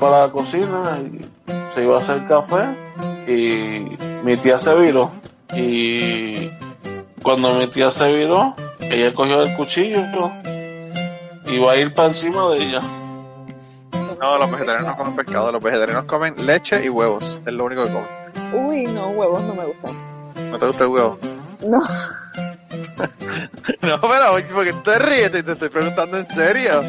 [0.00, 1.20] para la cocina y
[1.72, 2.64] se iba a hacer café
[3.26, 5.12] y mi tía se viró
[5.54, 6.50] y
[7.22, 10.00] cuando mi tía se viró ella cogió el cuchillo
[11.46, 12.80] y iba a ir para encima de ella
[14.20, 17.86] no, los vegetarianos no comen pescado, los vegetarianos comen leche y huevos, es lo único
[17.86, 18.08] que comen.
[18.52, 19.96] Uy, no, huevos no me gustan.
[20.50, 21.18] ¿No te gusta el huevo?
[21.62, 21.80] No.
[23.80, 25.32] no, pero ¿por qué te ríes?
[25.32, 26.82] Te, estoy preguntando en serio.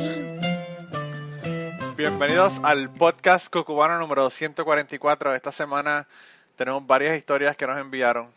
[2.01, 5.35] Bienvenidos al podcast Cocubano número 144.
[5.35, 6.07] Esta semana
[6.55, 8.27] tenemos varias historias que nos enviaron.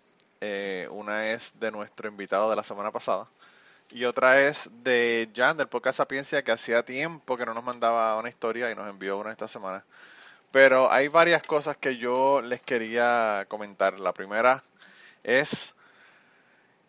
[0.42, 3.26] Eh, una es de nuestro invitado de la semana pasada.
[3.90, 8.18] Y otra es de Jan, del podcast Sapiencia, que hacía tiempo que no nos mandaba
[8.18, 9.82] una historia y nos envió una esta semana.
[10.52, 13.98] Pero hay varias cosas que yo les quería comentar.
[13.98, 14.62] La primera
[15.22, 15.74] es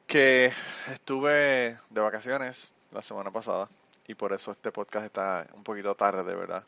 [0.07, 0.51] que
[0.91, 3.69] estuve de vacaciones la semana pasada
[4.07, 6.63] y por eso este podcast está un poquito tarde, de verdad.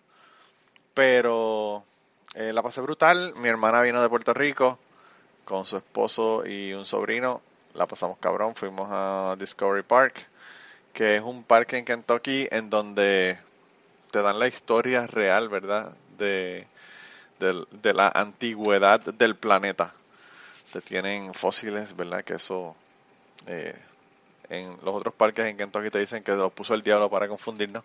[0.93, 1.83] Pero
[2.33, 3.33] eh, la pasé brutal.
[3.37, 4.79] Mi hermana vino de Puerto Rico
[5.45, 7.41] con su esposo y un sobrino
[7.77, 10.27] la pasamos cabrón, fuimos a Discovery Park,
[10.93, 13.37] que es un parque en Kentucky en donde
[14.11, 15.93] te dan la historia real, ¿verdad?
[16.17, 16.65] De,
[17.39, 19.93] de, la antigüedad del planeta.
[20.73, 22.23] Te tienen fósiles, ¿verdad?
[22.23, 22.75] Que eso...
[23.45, 23.75] Eh,
[24.49, 27.83] en los otros parques en Kentucky te dicen que lo puso el diablo para confundirnos.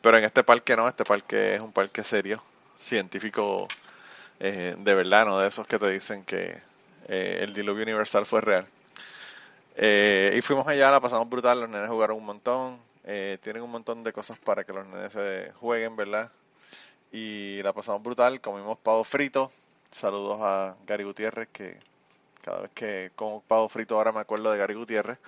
[0.00, 2.42] Pero en este parque no, este parque es un parque serio,
[2.76, 3.66] científico
[4.38, 6.58] eh, de verdad, no de esos que te dicen que
[7.08, 8.66] eh, el diluvio universal fue real.
[9.76, 13.70] Eh, y fuimos allá, la pasamos brutal, los nenes jugaron un montón, eh, tienen un
[13.70, 16.30] montón de cosas para que los nenes jueguen, ¿verdad?
[17.12, 19.52] Y la pasamos brutal, comimos pavo frito,
[19.90, 21.78] saludos a Gary Gutiérrez, que
[22.42, 25.18] cada vez que como pavo frito ahora me acuerdo de Gary Gutiérrez,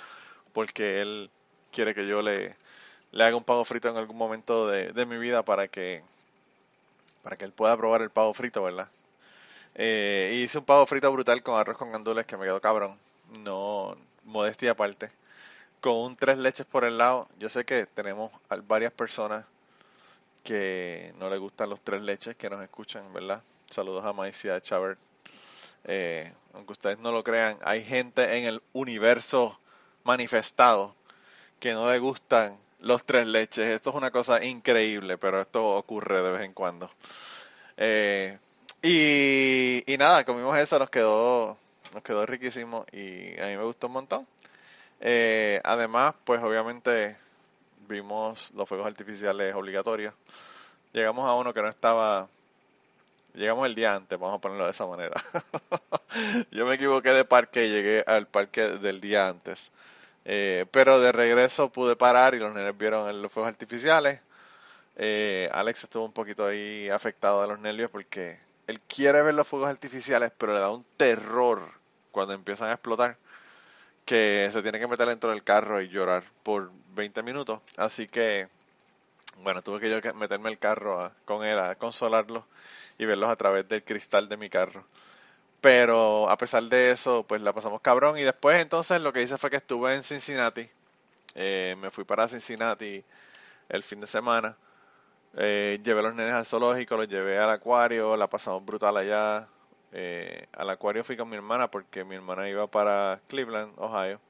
[0.58, 1.30] porque él
[1.70, 2.56] quiere que yo le,
[3.12, 6.02] le haga un pavo frito en algún momento de, de mi vida para que,
[7.22, 8.88] para que él pueda probar el pavo frito, ¿verdad?
[9.76, 12.98] Eh, hice un pavo frito brutal con arroz con gandules que me quedó cabrón.
[13.44, 15.12] No, modestia aparte,
[15.80, 17.28] con un tres leches por el lado.
[17.38, 18.32] Yo sé que tenemos
[18.66, 19.44] varias personas
[20.42, 23.44] que no les gustan los tres leches, que nos escuchan, ¿verdad?
[23.70, 24.98] Saludos a Maicia, a Chabert.
[25.84, 29.56] Eh, aunque ustedes no lo crean, hay gente en el universo
[30.08, 30.96] manifestado
[31.60, 33.66] que no le gustan los tres leches.
[33.66, 36.90] Esto es una cosa increíble, pero esto ocurre de vez en cuando.
[37.76, 38.38] Eh,
[38.82, 41.56] y, y nada, comimos eso, nos quedó
[41.94, 44.26] nos quedó riquísimo y a mí me gustó un montón.
[45.00, 47.16] Eh, además, pues obviamente
[47.88, 50.14] vimos los fuegos artificiales obligatorios.
[50.92, 52.28] Llegamos a uno que no estaba...
[53.34, 55.22] Llegamos el día antes, vamos a ponerlo de esa manera.
[56.50, 59.70] Yo me equivoqué de parque y llegué al parque del día antes.
[60.30, 64.20] Eh, pero de regreso pude parar y los nenes vieron los fuegos artificiales.
[64.96, 69.48] Eh, Alex estuvo un poquito ahí afectado de los nervios porque él quiere ver los
[69.48, 71.72] fuegos artificiales, pero le da un terror
[72.12, 73.16] cuando empiezan a explotar,
[74.04, 77.60] que se tiene que meter dentro del carro y llorar por 20 minutos.
[77.78, 78.48] Así que,
[79.38, 82.46] bueno, tuve que yo meterme el carro con él a consolarlo
[82.98, 84.84] y verlos a través del cristal de mi carro.
[85.60, 88.18] Pero a pesar de eso, pues la pasamos cabrón.
[88.18, 90.68] Y después entonces lo que hice fue que estuve en Cincinnati.
[91.34, 93.04] Eh, me fui para Cincinnati
[93.68, 94.56] el fin de semana.
[95.36, 99.48] Eh, llevé a los nenes al zoológico, los llevé al acuario, la pasamos brutal allá.
[99.92, 104.20] Eh, al acuario fui con mi hermana porque mi hermana iba para Cleveland, Ohio,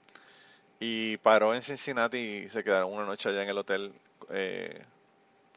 [0.81, 3.93] y paró en Cincinnati y se quedaron una noche allá en el hotel
[4.31, 4.85] eh,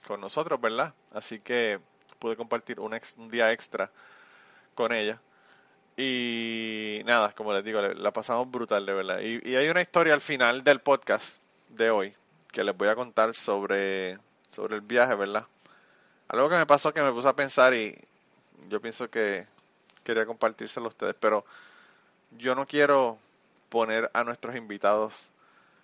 [0.07, 0.93] con nosotros, ¿verdad?
[1.13, 1.79] Así que
[2.19, 3.91] pude compartir un, un día extra
[4.75, 5.21] con ella.
[6.03, 9.19] Y nada, como les digo, la pasamos brutal, de verdad.
[9.19, 11.37] Y, y, hay una historia al final del podcast
[11.69, 12.15] de hoy
[12.51, 14.17] que les voy a contar sobre,
[14.47, 15.45] sobre el viaje, ¿verdad?
[16.27, 17.95] Algo que me pasó que me puse a pensar y
[18.67, 19.45] yo pienso que
[20.03, 21.45] quería compartírselo a ustedes, pero
[22.31, 23.19] yo no quiero
[23.69, 25.29] poner a nuestros invitados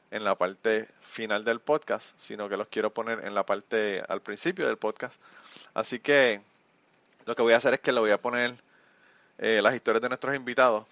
[0.09, 4.21] en la parte final del podcast, sino que los quiero poner en la parte al
[4.21, 5.21] principio del podcast.
[5.75, 6.41] Así que
[7.27, 8.55] lo que voy a hacer es que le voy a poner
[9.37, 10.85] eh, las historias de nuestros invitados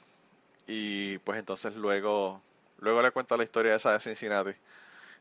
[0.67, 2.41] y pues entonces luego
[2.79, 4.51] luego le cuento la historia esa de Cincinnati.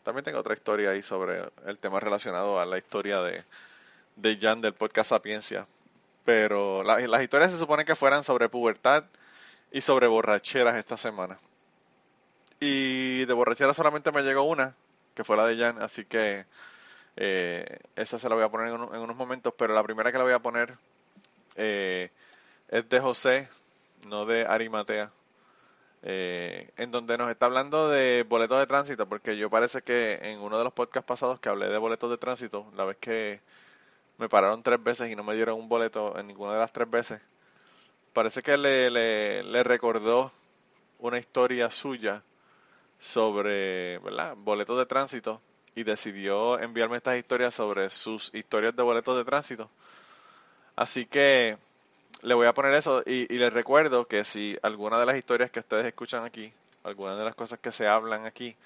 [0.02, 3.42] También tengo otra historia ahí sobre el tema relacionado a la historia de,
[4.16, 5.66] de Jan del podcast Sapiencia,
[6.24, 9.04] pero las historias se supone que fueran sobre pubertad
[9.72, 11.38] y sobre borracheras esta semana.
[12.60, 14.74] Y de borrachera solamente me llegó una,
[15.14, 16.46] que fue la de Jan, así que
[17.16, 20.24] eh, esa se la voy a poner en, unos momentos, pero la primera que la
[20.24, 20.76] voy a poner
[21.56, 22.10] eh,
[22.68, 23.48] es de José,
[24.06, 25.10] no de Arimatea,
[26.02, 30.40] eh, en donde nos está hablando de boletos de tránsito, porque yo parece que en
[30.40, 33.40] uno de los podcasts pasados que hablé de boletos de tránsito, la vez que
[34.18, 36.90] me pararon tres veces y no me dieron un boleto en ninguna de las tres
[36.90, 37.20] veces.
[38.12, 40.30] Parece que le, le, le recordó
[40.98, 42.22] una historia suya
[43.00, 44.34] sobre ¿verdad?
[44.36, 45.40] boletos de tránsito
[45.74, 49.68] y decidió enviarme estas historias sobre sus historias de boletos de tránsito.
[50.76, 51.58] Así que
[52.22, 55.50] le voy a poner eso y, y les recuerdo que si alguna de las historias
[55.50, 56.52] que ustedes escuchan aquí,
[56.84, 58.56] alguna de las cosas que se hablan aquí,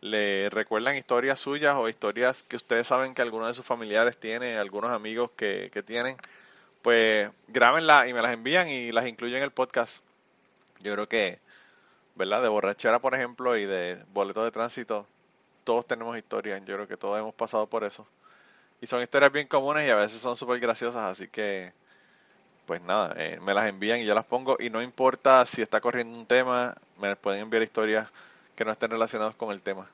[0.00, 4.58] le recuerdan historias suyas o historias que ustedes saben que alguno de sus familiares tiene,
[4.58, 6.16] algunos amigos que, que tienen,
[6.82, 10.02] pues grábenla y me las envían y las incluyen en el podcast.
[10.80, 11.40] Yo creo que,
[12.14, 12.42] ¿verdad?
[12.42, 15.06] De borrachera, por ejemplo, y de boletos de tránsito,
[15.64, 16.60] todos tenemos historias.
[16.64, 18.06] Yo creo que todos hemos pasado por eso.
[18.80, 21.72] Y son historias bien comunes y a veces son súper graciosas, así que,
[22.66, 24.56] pues nada, eh, me las envían y yo las pongo.
[24.58, 28.08] Y no importa si está corriendo un tema, me pueden enviar historias
[28.54, 29.86] que no estén relacionados con el tema.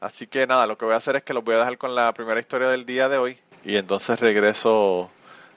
[0.00, 1.94] Así que nada, lo que voy a hacer es que los voy a dejar con
[1.94, 5.10] la primera historia del día de hoy y entonces regreso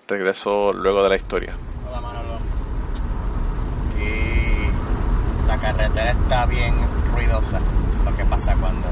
[0.07, 1.55] regreso luego de la historia.
[1.87, 2.39] Hola Manolo.
[3.91, 4.71] Aquí
[5.47, 6.73] la carretera está bien
[7.13, 7.61] ruidosa.
[7.89, 8.87] Es lo que pasa cuando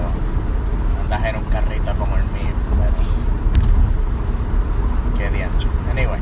[1.01, 2.54] andas en un carrito como el mío.
[2.80, 2.94] Pero...
[5.18, 5.69] Qué diancho.
[5.89, 6.19] Anyway.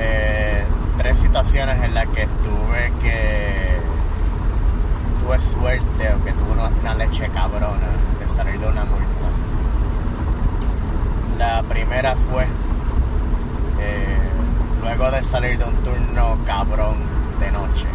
[0.00, 0.64] Eh,
[0.96, 3.78] tres situaciones en las que tuve que
[5.20, 7.88] tuve suerte o que tuve una, leche cabrona
[8.20, 9.28] de salir de una multa.
[11.38, 12.44] La primera fue
[13.80, 14.18] eh,
[14.80, 16.96] luego de salir de un turno cabrón
[17.40, 17.86] de noche.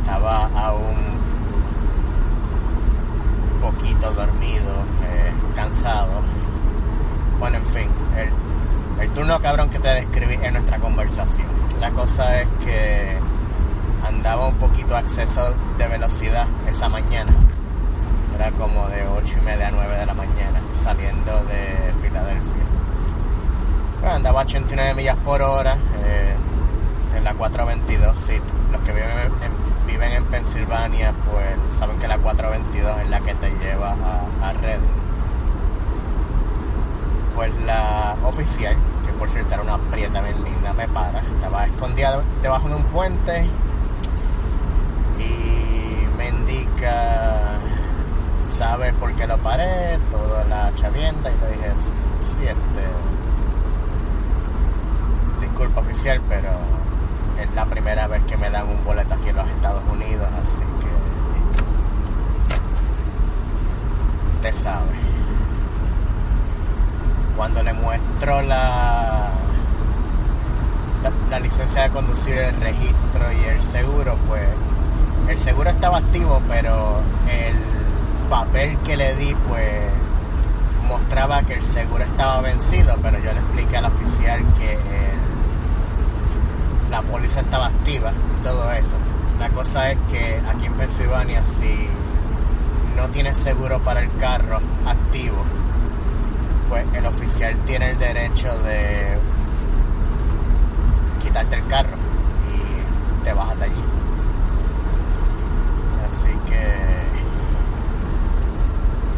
[0.00, 1.05] Estaba aún un
[3.66, 4.72] poquito dormido,
[5.02, 6.22] eh, cansado.
[7.40, 7.88] Bueno, en fin,
[9.00, 11.48] el, turno cabrón que te describí en nuestra conversación.
[11.80, 13.18] La cosa es que
[14.06, 17.32] andaba un poquito a exceso de velocidad esa mañana.
[18.36, 22.62] Era como de 8 y media a 9 de la mañana, saliendo de Filadelfia.
[24.00, 26.36] Pues andaba a 89 millas por hora eh,
[27.16, 28.16] en la 422.
[28.16, 28.40] Sí,
[28.70, 29.10] los que viven
[29.42, 34.48] en, viven en Pensilvania, pues saben que la 422 es la que te lleva a,
[34.48, 35.06] a Reading
[37.36, 38.74] pues la oficial,
[39.04, 41.20] que por cierto era una prieta bien linda, me para.
[41.20, 43.46] Estaba escondida debajo de un puente
[45.18, 47.58] y me indica,
[48.42, 49.98] ¿sabes por qué lo paré?
[50.10, 51.72] Toda la chavienda y le dije,
[52.22, 52.86] sí, este,
[55.42, 56.48] disculpa oficial, pero
[57.38, 60.62] es la primera vez que me dan un boleto aquí en los Estados Unidos, así
[60.80, 60.86] que
[64.42, 64.96] te sabes.
[67.36, 69.30] Cuando le muestro la,
[71.02, 74.42] la, la, licencia de conducir, el registro y el seguro, pues
[75.28, 77.56] el seguro estaba activo, pero el
[78.30, 79.90] papel que le di, pues
[80.88, 85.05] mostraba que el seguro estaba vencido, pero yo le expliqué al oficial que el,
[86.90, 88.12] la póliza estaba activa,
[88.42, 88.96] todo eso.
[89.38, 91.88] La cosa es que aquí en Pensilvania, si
[92.96, 95.44] no tienes seguro para el carro activo,
[96.68, 99.18] pues el oficial tiene el derecho de
[101.22, 101.96] quitarte el carro
[102.54, 103.84] y te bajas de allí.
[106.08, 106.72] Así que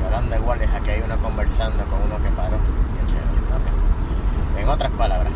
[0.05, 2.57] hablando de guardias, aquí hay uno conversando con uno que paró.
[4.57, 5.33] En otras palabras,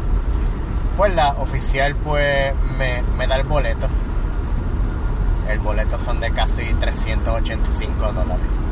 [0.96, 3.88] pues la oficial pues me, me da el boleto.
[5.48, 8.62] El boleto son de casi 385 dólares.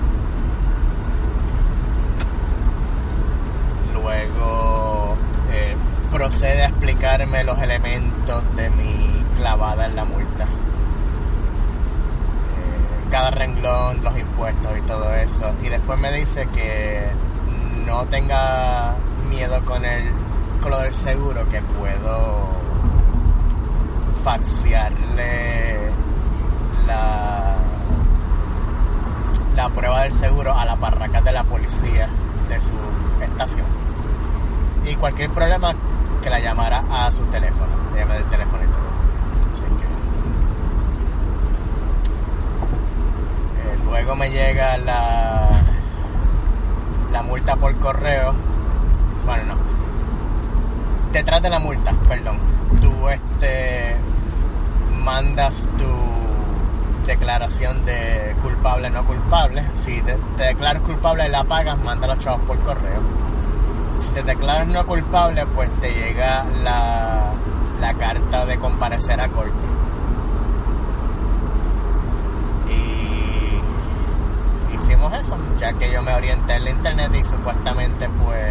[4.02, 5.16] luego
[5.52, 5.76] eh,
[6.10, 10.44] procede a explicarme los elementos de mi clavada en la multa.
[10.44, 10.48] Eh,
[13.10, 15.54] cada renglón, los impuestos y todo eso.
[15.62, 17.06] Y después me dice que
[17.86, 18.96] no tenga
[19.28, 20.10] miedo con el
[20.60, 22.48] con lo del seguro, que puedo
[24.22, 25.90] faxiarle
[26.86, 27.56] la,
[29.56, 32.08] la prueba del seguro a la parraca de la policía
[32.48, 32.74] de su
[33.22, 33.66] estación
[34.84, 35.74] y cualquier problema
[36.22, 38.90] que la llamara a su teléfono, llame del teléfono y todo.
[43.62, 45.48] Eh, luego me llega la
[47.10, 48.34] la multa por correo.
[49.26, 49.79] Bueno, no.
[51.12, 52.38] Detrás de la multa, perdón.
[52.80, 53.96] Tú este
[55.02, 59.64] mandas tu declaración de culpable no culpable.
[59.74, 63.20] Si te, te declaras culpable y la pagas, manda los chavos por correo
[64.00, 67.32] si te declaras no culpable, pues te llega la,
[67.80, 69.52] la carta de comparecer a corte.
[72.70, 75.12] Y hicimos
[75.78, 78.46] que yo me orienté en la internet y supuestamente pues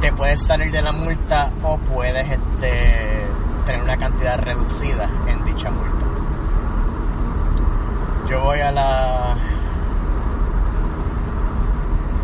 [0.00, 3.26] te puedes salir de la multa o puedes este,
[3.64, 6.06] tener una cantidad reducida en dicha multa.
[8.28, 9.36] Yo voy a la...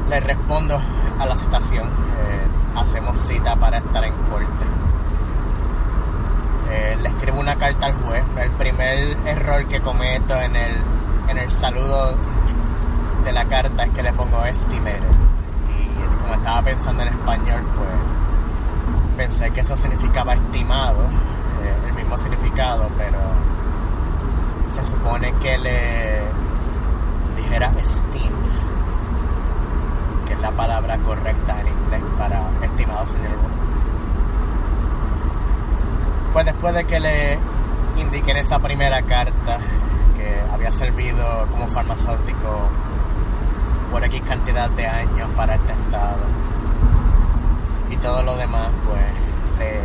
[0.08, 0.80] Le respondo
[1.18, 1.88] a la citación.
[1.88, 4.64] Eh, hacemos cita para estar en corte.
[6.70, 8.24] Eh, le escribo una carta al juez.
[8.38, 10.76] El primer error que cometo en el,
[11.28, 12.16] en el saludo
[13.24, 15.31] de la carta es que le pongo estimere.
[16.34, 17.88] Estaba pensando en español, pues
[19.16, 23.18] pensé que eso significaba estimado, eh, el mismo significado, pero
[24.72, 26.22] se supone que le
[27.36, 28.52] dijera esteemed,
[30.26, 33.38] que es la palabra correcta en inglés para estimado señor.
[36.32, 37.38] Pues después de que le
[37.96, 39.58] indiqué en esa primera carta
[40.16, 42.70] que había servido como farmacéutico
[43.92, 46.24] por X cantidad de años para este estado
[47.90, 49.02] y todo lo demás, pues
[49.58, 49.80] le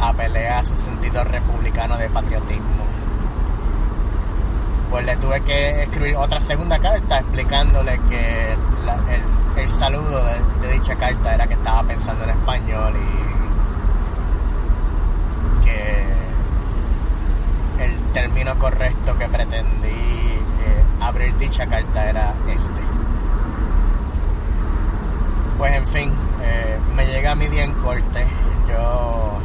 [0.00, 2.84] apelé a su sentido republicano de patriotismo.
[4.88, 10.74] Pues le tuve que escribir otra segunda carta explicándole que el, el saludo de, de
[10.74, 13.24] dicha carta era que estaba pensando en español y
[15.64, 16.04] que
[17.84, 22.80] el término correcto que pretendí eh, abrir dicha carta era este.
[25.58, 28.26] Pues en fin, eh, me llega mi día en corte.
[28.68, 29.38] Yo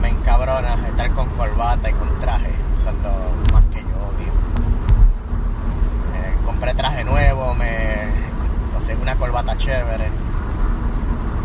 [0.00, 2.50] me encabrona estar con corbata y con traje.
[2.74, 4.32] Eso es lo más que yo odio.
[6.14, 8.08] Eh, compré traje nuevo, me
[8.72, 10.10] conseguí una corbata chévere.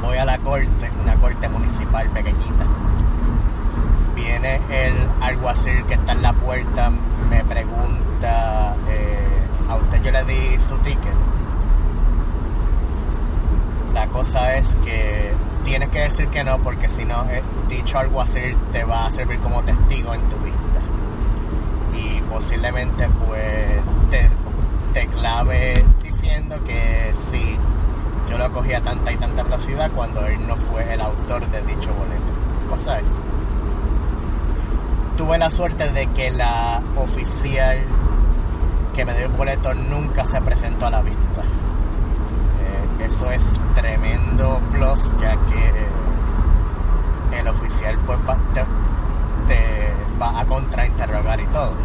[0.02, 2.66] Voy a la corte, una corte municipal pequeñita.
[4.16, 6.92] Viene el alguacil que está en la puerta,
[7.32, 11.14] me pregunta, eh, a usted yo le di su ticket.
[13.94, 15.32] La cosa es que
[15.64, 19.40] tienes que decir que no porque si no, eh, dicho alguacil te va a servir
[19.40, 20.82] como testigo en tu vista.
[21.94, 24.30] Y posiblemente pues te,
[24.94, 27.58] te clave diciendo que sí,
[28.30, 31.62] yo lo cogí a tanta y tanta velocidad cuando él no fue el autor de
[31.62, 32.70] dicho boleto.
[32.70, 33.08] Cosa es.
[35.22, 37.78] Tuve la suerte de que la oficial
[38.96, 41.44] que me dio el boleto nunca se presentó a la vista.
[42.60, 48.66] Eh, eso es tremendo plus ya que el oficial pues va, te,
[49.48, 51.76] te va a contrainterrogar y todo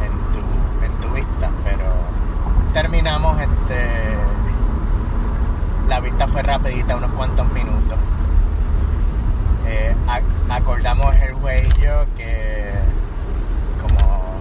[0.00, 0.38] en, en tu,
[0.86, 1.84] en tu vista, pero
[2.72, 4.16] terminamos este
[5.86, 7.98] la vista fue rapidita, unos cuantos minutos.
[9.66, 12.70] Eh, ac- acordamos el juez y yo que
[13.80, 14.34] como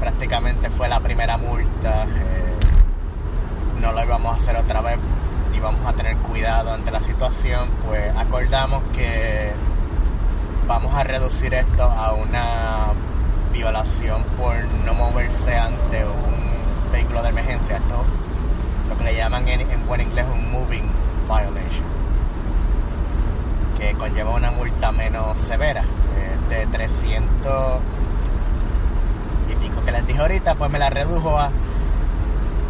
[0.00, 2.54] prácticamente fue la primera multa, eh,
[3.80, 4.98] no lo íbamos a hacer otra vez,
[5.54, 9.52] íbamos a tener cuidado ante la situación, pues acordamos que
[10.66, 12.92] vamos a reducir esto a una
[13.52, 14.54] violación por
[14.84, 17.76] no moverse ante un vehículo de emergencia.
[17.76, 18.04] Esto
[18.88, 20.88] lo que le llaman en, en buen inglés un moving
[21.26, 21.84] violation,
[23.80, 27.80] que conlleva una multa menos severa, eh, de 300
[29.50, 31.50] y pico que les dije ahorita, pues me la redujo a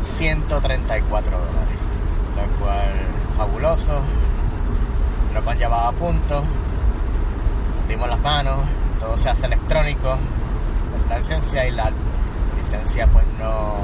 [0.03, 1.79] 134 dólares,
[2.37, 2.91] lo cual
[3.37, 4.01] fabuloso,
[5.35, 6.45] no conllevaba puntos,
[7.89, 8.61] dimos las manos,
[9.01, 10.17] todo se hace electrónico,
[11.09, 11.91] la licencia y la
[12.57, 13.75] licencia pues no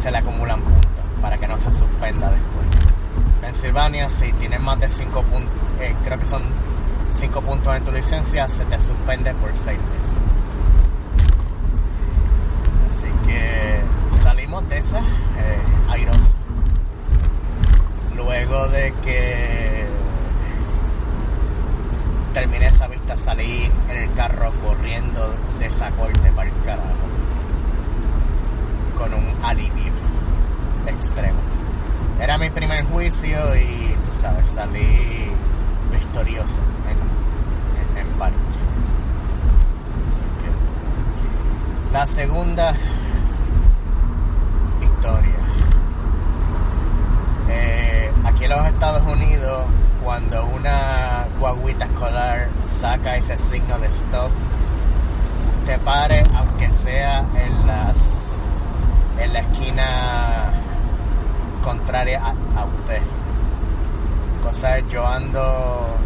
[0.00, 2.83] se le acumulan puntos para que no se suspenda después.
[3.40, 5.52] Pensilvania, si tienes más de 5 puntos,
[6.04, 6.42] creo que son
[7.10, 10.12] 5 puntos en tu licencia, se te suspende por 6 meses.
[12.88, 13.80] Así que
[14.22, 15.58] salimos de esa eh,
[15.90, 16.34] airosos.
[18.16, 19.86] Luego de que
[22.32, 26.88] terminé esa vista, salí en el carro corriendo de esa corte para el carajo.
[28.96, 29.92] Con un alivio
[30.86, 31.38] extremo.
[32.20, 35.30] Era mi primer juicio y tú sabes, salí
[35.90, 38.36] victorioso en, en, parte.
[40.08, 42.72] Así que la segunda
[44.80, 45.34] historia.
[47.48, 49.66] Eh, aquí en los Estados Unidos,
[50.02, 54.30] cuando una guaguita escolar saca ese signo de stop,
[55.60, 58.22] usted pare, aunque sea en las
[59.18, 60.53] en la esquina
[61.64, 62.30] contraria a,
[62.60, 63.00] a usted.
[64.42, 65.96] Cosa es, yo ando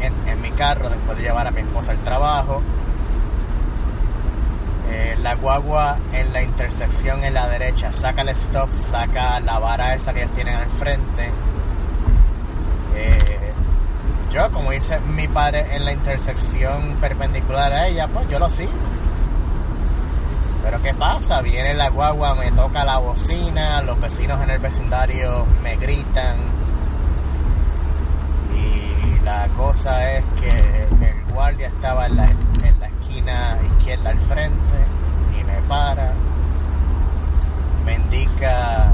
[0.00, 2.62] en, mi carro después de llevar a mi esposa al trabajo
[4.90, 9.94] Eh, la guagua en la intersección en la derecha saca el stop, saca la vara
[9.94, 11.30] esa que tienen al frente.
[12.96, 13.52] Eh,
[14.32, 18.72] yo, como dice mi padre en la intersección perpendicular a ella, pues yo lo sigo.
[20.70, 21.40] Pero ¿qué pasa?
[21.40, 26.36] Viene la guagua, me toca la bocina, los vecinos en el vecindario me gritan.
[28.54, 34.18] Y la cosa es que el guardia estaba en la, en la esquina izquierda al
[34.18, 34.84] frente
[35.40, 36.12] y me para.
[37.86, 38.92] Me indica,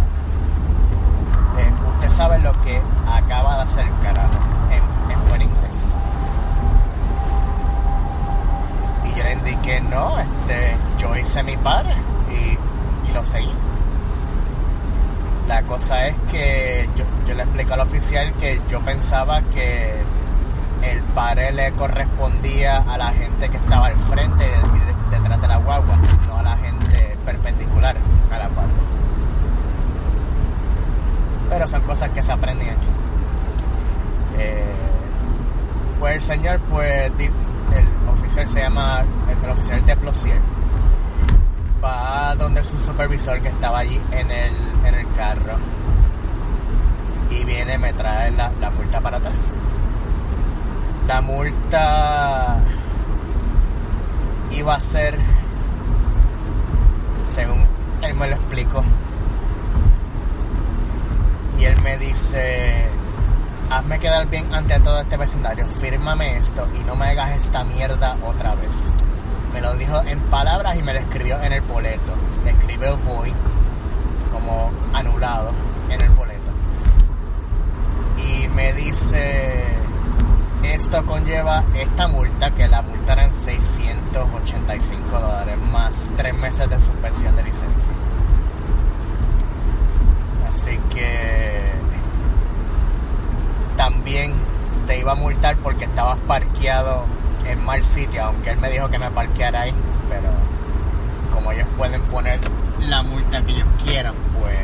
[1.59, 4.39] eh, usted sabe lo que acaba de hacer carajo,
[9.45, 11.85] Le indiqué, no, este, yo hice mi par
[12.31, 13.53] y, y lo seguí.
[15.47, 19.95] La cosa es que yo, yo le explico al oficial que yo pensaba que
[20.83, 25.19] el pare le correspondía a la gente que estaba al frente y de- y de-
[25.21, 25.97] detrás de la guagua,
[26.27, 27.97] no a la gente perpendicular
[28.31, 28.65] a la par.
[31.51, 32.87] Pero son cosas que se aprenden aquí.
[34.39, 34.65] Eh,
[36.01, 37.13] pues el señor, pues
[38.15, 40.41] oficial se llama, el, oficial de Plosier,
[41.85, 44.55] va donde su supervisor que estaba allí en el,
[44.85, 45.59] en el carro
[47.31, 49.35] y viene, me trae la, la multa para atrás.
[51.07, 52.59] La multa
[54.51, 55.19] iba a ser,
[57.27, 57.67] según
[58.03, 58.83] él me lo explicó,
[61.59, 62.89] y él me dice,
[63.71, 68.17] hazme quedar bien ante todo este vecindario, fírmame esto y no me hagas esta mierda
[68.25, 68.75] otra vez.
[69.53, 72.15] Me lo dijo en palabras y me lo escribió en el boleto.
[72.45, 73.33] Escribió voy
[74.33, 75.53] como anulado
[75.89, 76.51] en el boleto.
[78.17, 79.65] Y me dice,
[80.65, 87.37] esto conlleva esta multa, que la multa eran 685 dólares más tres meses de suspensión
[87.37, 87.93] de licencia.
[90.49, 91.75] Así que
[93.77, 94.33] también
[94.87, 95.15] te iba a
[95.53, 97.05] porque estabas parqueado
[97.45, 99.75] en mal sitio, aunque él me dijo que me parqueara ahí,
[100.09, 100.31] pero
[101.35, 102.41] como ellos pueden poner
[102.89, 104.59] la multa que ellos quieran, pues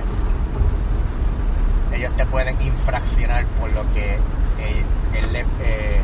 [1.93, 6.01] ellos te pueden infraccionar por lo que eh, él le eh,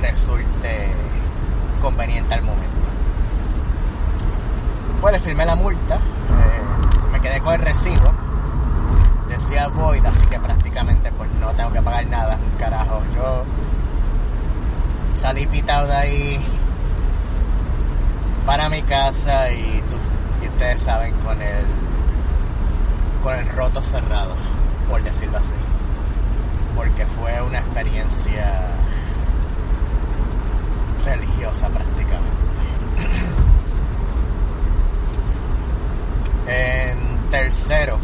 [0.00, 0.92] resulte
[1.82, 2.66] conveniente al momento.
[5.00, 8.12] Pues le firmé la multa, eh, me quedé con el recibo,
[9.74, 13.02] void, así que prácticamente pues no tengo que pagar nada, un carajo.
[13.14, 13.44] Yo
[15.14, 16.44] salí pitado de ahí
[18.44, 19.82] para mi casa y,
[20.42, 21.64] y ustedes saben con el
[23.22, 24.34] con el roto cerrado,
[24.88, 25.54] por decirlo así.
[26.74, 28.62] Porque fue una experiencia
[31.04, 32.46] religiosa prácticamente.
[36.46, 37.98] en tercero,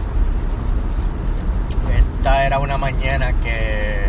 [2.23, 4.01] esta era una mañana que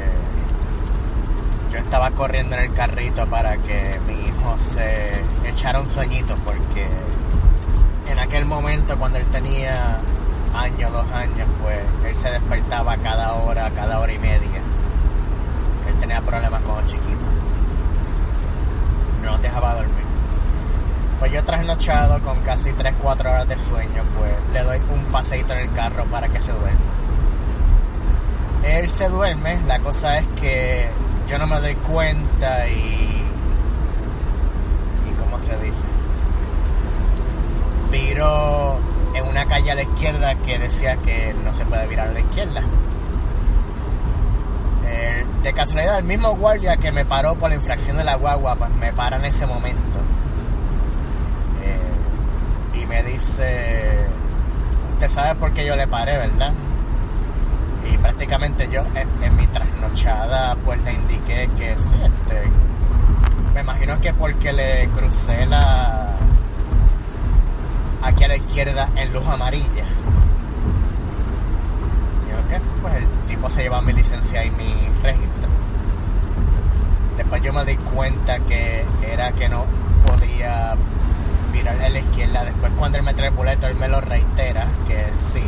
[1.71, 6.87] yo estaba corriendo en el carrito para que mi hijo se echara un sueñito porque
[8.07, 9.97] en aquel momento cuando él tenía
[10.53, 14.61] año, dos años, pues él se despertaba cada hora, cada hora y media.
[15.87, 17.33] Él tenía problemas con los chiquitos.
[19.23, 20.05] No nos dejaba dormir.
[21.17, 25.61] Pues yo trasnochado con casi 3-4 horas de sueño, pues le doy un paseíto en
[25.61, 27.02] el carro para que se duerma.
[28.63, 30.89] Él se duerme, la cosa es que
[31.27, 33.23] yo no me doy cuenta y...
[35.09, 35.83] ¿Y cómo se dice?
[37.91, 38.79] Viro
[39.13, 42.19] en una calle a la izquierda que decía que no se puede virar a la
[42.21, 42.61] izquierda.
[44.85, 48.55] Eh, de casualidad, el mismo guardia que me paró por la infracción de la guagua,
[48.55, 49.99] pues me para en ese momento.
[51.63, 54.05] Eh, y me dice,
[54.93, 56.53] usted sabe por qué yo le paré, ¿verdad?
[57.91, 62.49] Y prácticamente yo en, mi trasnochada pues le indiqué que sí, este,
[63.53, 66.15] me imagino que porque le crucé la
[68.01, 69.85] aquí a la izquierda en luz amarilla.
[72.29, 72.59] Yo, ¿qué?
[72.81, 75.49] Pues el tipo se lleva mi licencia y mi registro.
[77.17, 79.65] Después yo me di cuenta que era que no
[80.05, 80.75] podía
[81.51, 82.43] virar a la izquierda.
[82.45, 85.43] Después cuando él me trae el boleto, él me lo reitera, que sí,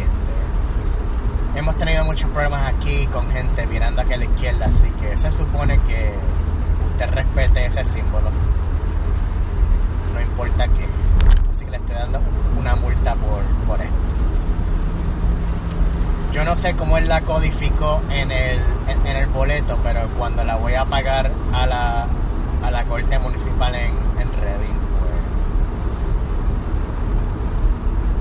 [1.55, 5.31] hemos tenido muchos problemas aquí con gente virando aquí a la izquierda, así que se
[5.31, 6.13] supone que
[6.91, 8.29] usted respete ese símbolo.
[10.13, 10.85] No importa qué.
[11.51, 12.19] Así que le estoy dando
[12.59, 13.95] una multa por, por esto.
[16.31, 20.43] Yo no sé cómo él la codificó en el, en, en el boleto, pero cuando
[20.43, 22.07] la voy a pagar a la,
[22.61, 25.11] a la corte municipal en, en Reading, pues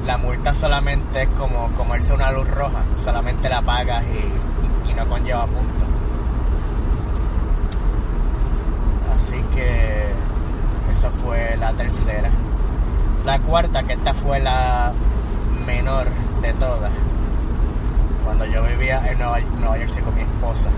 [0.04, 5.88] no solamente es como comerse una luz roja, solamente la apagas y, no conlleva puntos.
[9.12, 10.04] Así que
[10.92, 12.30] esa fue la tercera.
[13.24, 14.92] La cuarta, que esta fue la
[15.66, 16.06] menor
[16.42, 16.92] de todas,
[18.24, 20.70] cuando yo vivía en Nueva, Nueva Jersey con mi esposa,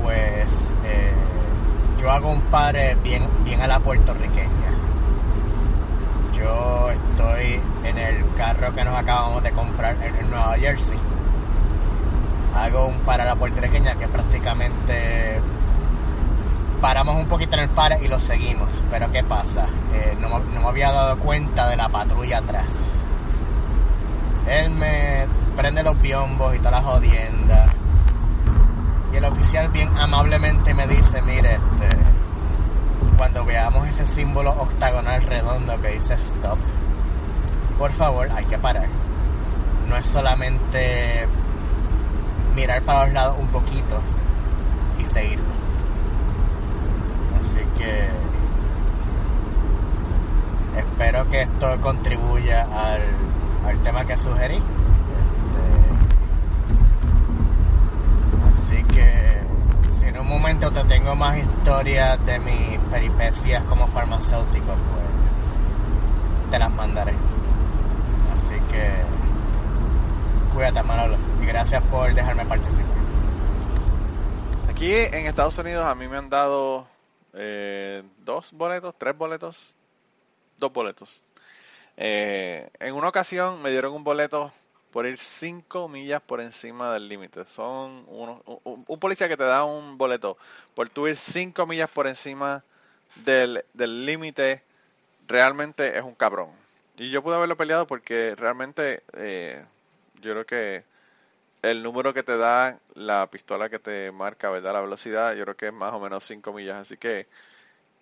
[0.00, 1.12] pues eh,
[2.00, 4.73] yo hago un par bien a la puertorriqueña.
[6.36, 10.96] Yo estoy en el carro que nos acabamos de comprar en, Nueva Jersey.
[12.54, 15.40] Hago un par a la puertorriqueña que prácticamente
[16.80, 18.84] paramos un poquito en el par y lo seguimos.
[18.90, 19.66] Pero ¿qué pasa?
[19.92, 22.68] Eh, no, no, me había dado cuenta de la patrulla atrás.
[24.48, 27.70] Él me prende los biombos y todas las jodiendas.
[29.12, 31.96] Y el oficial bien amablemente me dice, mire, este,
[33.16, 36.58] cuando veamos ese símbolo octagonal redondo que dice stop,
[37.78, 38.88] por favor hay que parar.
[39.88, 41.28] No es solamente
[42.56, 44.00] mirar para los lados un poquito
[44.98, 45.44] y seguirlo.
[47.38, 48.08] Así que
[50.76, 53.02] espero que esto contribuya al,
[53.64, 54.60] al tema que sugerí.
[58.52, 59.40] Este, así que
[60.24, 67.12] un momento te tengo más historias de mis peripecias como farmacéutico, pues te las mandaré.
[68.32, 68.90] Así que
[70.54, 72.96] cuídate Manolo y gracias por dejarme participar.
[74.70, 76.86] Aquí en Estados Unidos a mí me han dado
[77.34, 79.74] eh, dos boletos, tres boletos,
[80.56, 81.22] dos boletos.
[81.98, 84.50] Eh, en una ocasión me dieron un boleto
[84.94, 87.42] por ir 5 millas por encima del límite.
[87.48, 90.38] Son unos, un, policía que te da un boleto
[90.76, 92.62] por tu ir 5 millas por encima
[93.16, 94.62] del límite,
[95.26, 96.50] realmente es un cabrón.
[96.96, 99.64] Y yo pude haberlo peleado porque realmente eh,
[100.22, 100.84] yo creo que
[101.62, 104.74] el número que te da la pistola que te marca, ¿verdad?
[104.74, 106.76] La velocidad, yo creo que es más o menos 5 millas.
[106.76, 107.26] Así que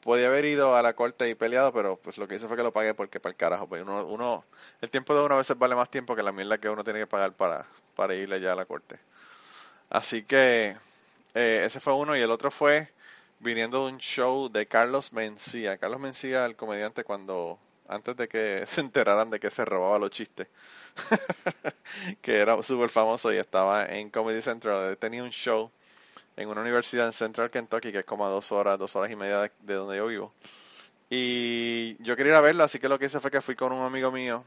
[0.02, 2.62] podía haber ido a la corte y peleado, pero pues lo que hice fue que
[2.62, 4.44] lo pagué porque para el carajo, pues uno, uno,
[4.80, 7.00] el tiempo de uno a veces vale más tiempo que la mierda que uno tiene
[7.00, 8.98] que pagar para, para irle ya a la corte.
[9.90, 10.76] Así que
[11.34, 12.92] eh, ese fue uno y el otro fue
[13.38, 15.78] viniendo de un show de Carlos Mencía.
[15.78, 20.10] Carlos Mencía, el comediante, cuando antes de que se enteraran de que se robaba los
[20.10, 20.48] chistes,
[22.22, 25.70] que era súper famoso y estaba en Comedy Central, tenía un show
[26.36, 29.16] en una universidad en Central Kentucky, que es como a dos horas, dos horas y
[29.16, 30.32] media de, donde yo vivo.
[31.10, 33.72] Y yo quería ir a verlo, así que lo que hice fue que fui con
[33.72, 34.44] un amigo mío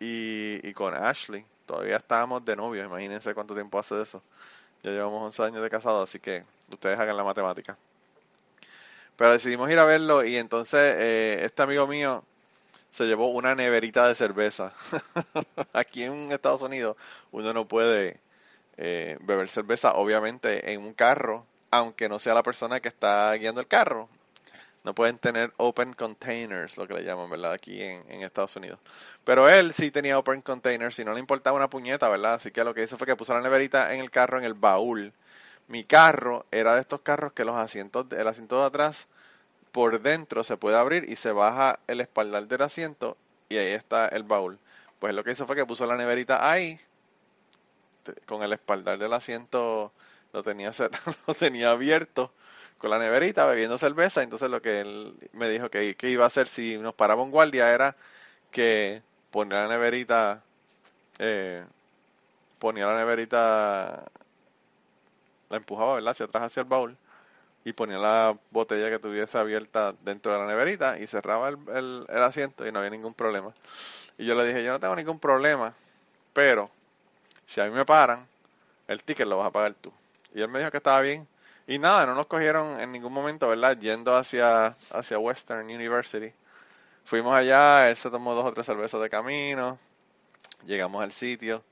[0.00, 1.44] y, con Ashley.
[1.66, 4.22] Todavía estábamos de novio, imagínense cuánto tiempo hace de eso.
[4.82, 7.78] Ya llevamos 11 años de casado, así que ustedes hagan la matemática.
[9.16, 12.24] Pero decidimos ir a verlo y entonces eh, este amigo mío
[12.90, 14.72] se llevó una neverita de cerveza.
[15.72, 16.96] Aquí en Estados Unidos
[17.30, 18.20] uno no puede
[18.76, 23.60] eh, beber cerveza, obviamente, en un carro, aunque no sea la persona que está guiando
[23.60, 24.08] el carro.
[24.84, 27.52] No pueden tener open containers, lo que le llaman, ¿verdad?
[27.52, 28.80] Aquí en, Estados Unidos.
[29.24, 32.34] Pero él sí tenía open containers y no le importaba una puñeta, ¿verdad?
[32.34, 34.54] Así que lo que hizo fue que puso la neverita en el carro, en el
[34.54, 35.12] baúl.
[35.68, 39.06] Mi carro era de estos carros que los asientos, el asiento de atrás,
[39.70, 43.16] por dentro se puede abrir y se baja el espaldar del asiento
[43.48, 44.58] y ahí está el baúl.
[44.98, 46.80] Pues lo que hizo fue que puso la neverita ahí
[48.26, 49.92] con el espaldar del asiento
[50.32, 50.72] lo tenía,
[51.26, 52.32] lo tenía abierto
[52.78, 54.22] con la neverita bebiendo cerveza.
[54.22, 57.30] Entonces lo que él me dijo que, que iba a hacer si nos paraba un
[57.30, 57.96] guardia era
[58.50, 60.42] que ponía la neverita,
[61.18, 61.64] eh,
[62.58, 64.04] ponía la neverita,
[65.48, 66.10] la empujaba, ¿verdad?
[66.10, 66.96] Hacia atrás, hacia el baúl
[67.64, 72.06] y ponía la botella que tuviese abierta dentro de la neverita y cerraba el, el,
[72.08, 73.52] el, asiento y no había ningún problema.
[74.18, 75.74] Y yo le dije, yo no tengo ningún problema,
[76.32, 76.70] pero
[77.52, 78.26] si a mí me paran,
[78.88, 79.92] el ticket lo vas a pagar tú.
[80.34, 81.28] Y él me dijo que estaba bien.
[81.66, 83.78] Y nada, no nos cogieron en ningún momento, ¿verdad?
[83.78, 86.32] Yendo hacia, hacia Western University.
[87.04, 89.78] Fuimos allá, él se tomó dos o tres cervezas de camino,
[90.64, 91.62] llegamos al sitio,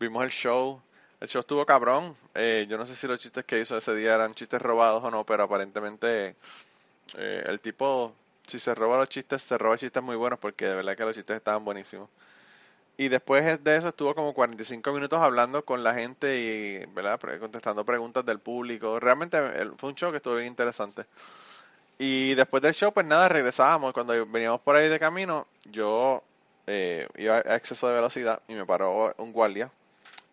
[0.00, 0.82] vimos el show.
[1.20, 2.16] El show estuvo cabrón.
[2.34, 5.10] Eh, yo no sé si los chistes que hizo ese día eran chistes robados o
[5.12, 6.34] no, pero aparentemente
[7.16, 8.12] eh, el tipo,
[8.48, 11.14] si se roba los chistes, se roba chistes muy buenos porque de verdad que los
[11.14, 12.08] chistes estaban buenísimos.
[13.00, 17.18] Y después de eso estuvo como 45 minutos hablando con la gente y, ¿verdad?
[17.40, 19.00] Contestando preguntas del público.
[19.00, 19.38] Realmente
[19.78, 21.06] fue un show que estuvo bien interesante.
[21.98, 23.94] Y después del show, pues nada, regresábamos.
[23.94, 26.22] Cuando veníamos por ahí de camino, yo
[26.66, 29.70] eh, iba a exceso de velocidad y me paró un guardia.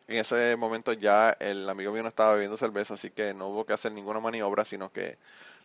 [0.09, 3.65] En ese momento ya el amigo mío no estaba bebiendo cerveza, así que no hubo
[3.65, 5.17] que hacer ninguna maniobra, sino que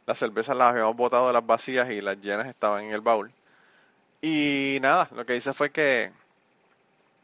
[0.07, 3.33] las cervezas las habíamos botado de las vacías y las llenas estaban en el baúl.
[4.21, 6.13] Y nada, lo que hice fue que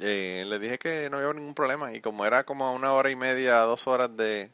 [0.01, 3.17] eh, le dije que no había ningún problema y como era como una hora y
[3.17, 4.51] media, dos horas de,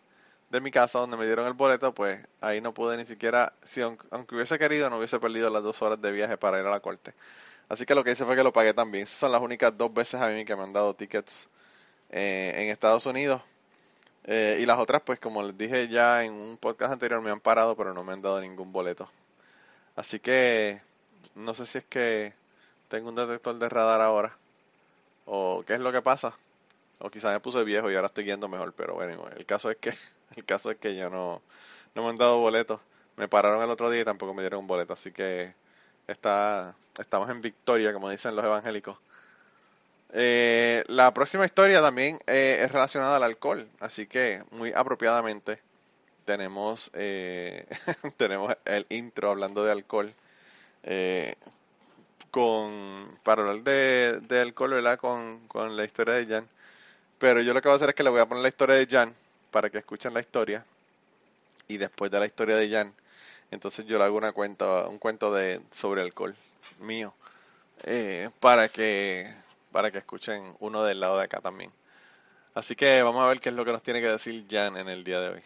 [0.51, 3.81] de mi casa donde me dieron el boleto, pues ahí no pude ni siquiera, si
[3.83, 6.81] aunque hubiese querido, no hubiese perdido las dos horas de viaje para ir a la
[6.81, 7.15] corte.
[7.69, 9.05] Así que lo que hice fue que lo pagué también.
[9.05, 11.49] Esas son las únicas dos veces a mí que me han dado tickets
[12.11, 13.43] eh, en Estados Unidos.
[14.25, 17.41] Eh, y las otras, pues como les dije ya en un podcast anterior, me han
[17.41, 19.11] parado, pero no me han dado ningún boleto.
[19.97, 20.81] Así que
[21.35, 22.35] no sé si es que
[22.89, 24.37] tengo un detector de radar ahora.
[25.27, 26.35] O qué es lo que pasa.
[26.99, 28.73] O quizás me puse viejo y ahora estoy yendo mejor.
[28.75, 29.95] Pero bueno, el caso es que
[30.37, 31.43] El caso es que yo no,
[31.95, 32.81] no me han dado boletos.
[33.17, 34.93] Me pararon el otro día y tampoco me dieron un boleto.
[34.93, 35.55] Así que
[36.09, 38.99] está, estamos en victoria, como dicen los evangélicos.
[40.13, 43.69] Eh, la próxima historia también eh, es relacionada al alcohol.
[43.81, 45.61] Así que muy apropiadamente
[46.25, 47.67] tenemos, eh,
[48.17, 50.13] tenemos el intro hablando de alcohol.
[52.31, 54.98] Con, para hablar de, de alcohol, ¿verdad?
[54.98, 56.48] Con, con la historia de Jan.
[57.18, 58.77] Pero yo lo que voy a hacer es que le voy a poner la historia
[58.77, 59.14] de Jan
[59.50, 60.64] para que escuchen la historia
[61.68, 62.94] y después de la historia de Jan,
[63.50, 66.35] entonces yo le hago una cuenta, un cuento de sobre alcohol
[66.81, 67.14] mío
[67.85, 69.33] eh, para que
[69.72, 71.72] para que escuchen uno del lado de acá también.
[72.55, 74.88] Así que vamos a ver qué es lo que nos tiene que decir Jan en
[74.88, 75.42] el día de hoy.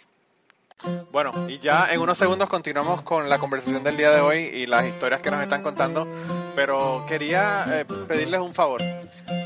[1.11, 4.67] Bueno, y ya en unos segundos continuamos con la conversación del día de hoy y
[4.67, 6.07] las historias que nos están contando,
[6.55, 8.81] pero quería eh, pedirles un favor.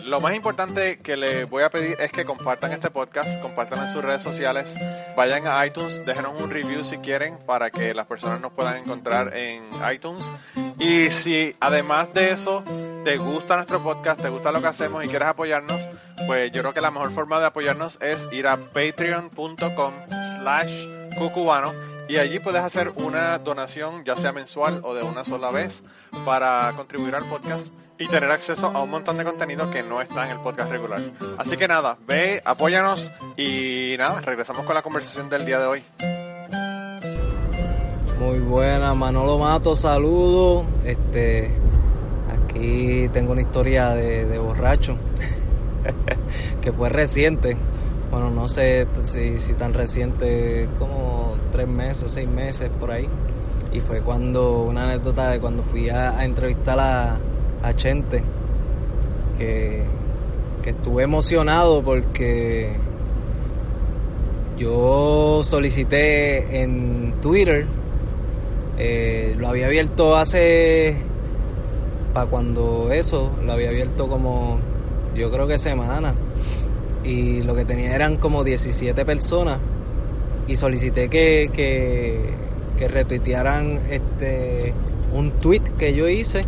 [0.05, 3.92] Lo más importante que les voy a pedir es que compartan este podcast, compartan en
[3.92, 4.75] sus redes sociales,
[5.16, 9.35] vayan a iTunes, déjenos un review si quieren para que las personas nos puedan encontrar
[9.35, 10.31] en iTunes.
[10.79, 12.62] Y si además de eso
[13.05, 15.88] te gusta nuestro podcast, te gusta lo que hacemos y quieres apoyarnos,
[16.27, 19.95] pues yo creo que la mejor forma de apoyarnos es ir a patreon.com
[20.37, 21.72] slash cucubano
[22.09, 25.83] y allí puedes hacer una donación ya sea mensual o de una sola vez
[26.25, 30.25] para contribuir al podcast y tener acceso a un montón de contenido que no está
[30.25, 31.01] en el podcast regular.
[31.38, 35.85] Así que nada, ve, apóyanos y nada, regresamos con la conversación del día de hoy.
[38.18, 40.64] Muy buena, Manolo Mato, saludo.
[40.85, 41.51] Este,
[42.29, 44.96] aquí tengo una historia de, de borracho
[46.61, 47.57] que fue reciente.
[48.12, 53.09] Bueno, no sé si, si tan reciente como tres meses, seis meses por ahí.
[53.72, 57.18] Y fue cuando, una anécdota de cuando fui a entrevistar a,
[57.62, 58.22] a Chente,
[59.38, 59.85] que,
[60.66, 62.70] estuve emocionado porque
[64.59, 67.66] yo solicité en Twitter,
[68.79, 70.96] eh, lo había abierto hace,
[72.12, 74.59] para cuando eso, lo había abierto como,
[75.16, 76.14] yo creo que semana,
[77.05, 79.59] y lo que tenía eran como 17 personas,
[80.47, 82.21] y solicité que, que,
[82.77, 84.73] que retuitearan este,
[85.12, 86.45] un tweet que yo hice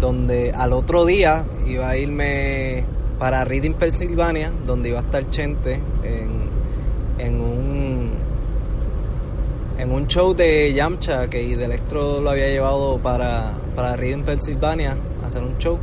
[0.00, 2.84] donde al otro día iba a irme
[3.18, 5.80] para Reading, Pennsylvania, donde iba a estar Chente
[7.18, 8.10] en, un
[9.78, 15.26] en un show de Yamcha que Electro lo había llevado para, para Reading, Pennsylvania, a
[15.26, 15.78] hacer un show.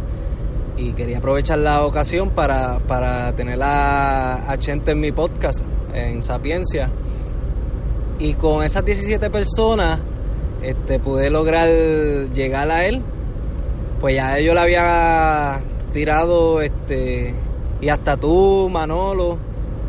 [0.77, 5.59] Y quería aprovechar la ocasión para, para tener a, a Chente en mi podcast,
[5.93, 6.89] en Sapiencia.
[8.19, 9.99] Y con esas 17 personas
[10.61, 11.69] este, pude lograr
[12.33, 13.03] llegar a él
[14.03, 17.33] pues ya yo le había tirado, este,
[17.79, 19.37] y hasta tú, Manolo,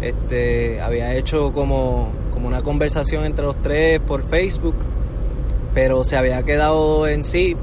[0.01, 4.77] este, había hecho como, como una conversación entre los tres por Facebook,
[5.75, 7.57] pero se había quedado en sí,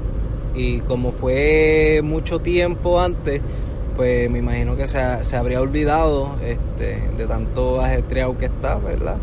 [0.54, 3.40] y como fue mucho tiempo antes,
[3.96, 9.16] pues me imagino que se, se habría olvidado este, de tanto ajetreado que está, ¿verdad?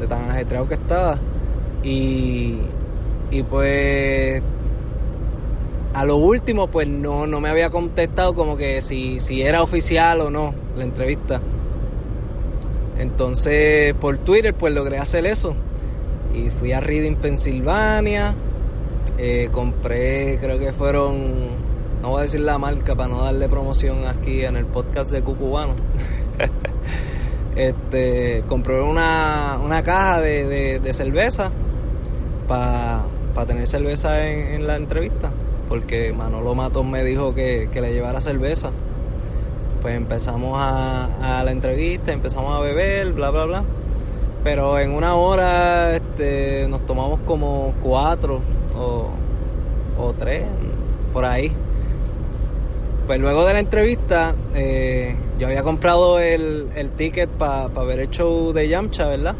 [0.00, 1.18] De tan ajetreado que estaba.
[1.82, 2.58] Y,
[3.30, 4.42] y pues
[5.94, 10.20] a lo último, pues no, no me había contestado como que si, si era oficial
[10.20, 11.40] o no la entrevista.
[12.98, 15.54] Entonces, por Twitter, pues logré hacer eso.
[16.34, 18.34] Y fui a Reading, Pensilvania.
[19.16, 21.16] Eh, compré, creo que fueron,
[22.02, 25.22] no voy a decir la marca para no darle promoción aquí en el podcast de
[25.22, 25.74] Cucubano.
[27.56, 31.50] este, compré una, una caja de, de, cerveza
[32.46, 33.06] para
[33.46, 35.32] tener cerveza en la entrevista
[35.68, 38.70] porque Manolo Matos me dijo que, le llevara cerveza.
[39.82, 43.64] Pues empezamos a, la entrevista, empezamos a beber, bla, bla, bla.
[44.42, 48.40] Pero en una hora este, nos tomamos como cuatro
[48.78, 50.44] o, tres,
[51.12, 51.52] por ahí.
[53.06, 58.68] Pues luego de la entrevista, eh, yo había comprado el, ticket para ver el de
[58.68, 59.34] Yamcha, ¿verdad?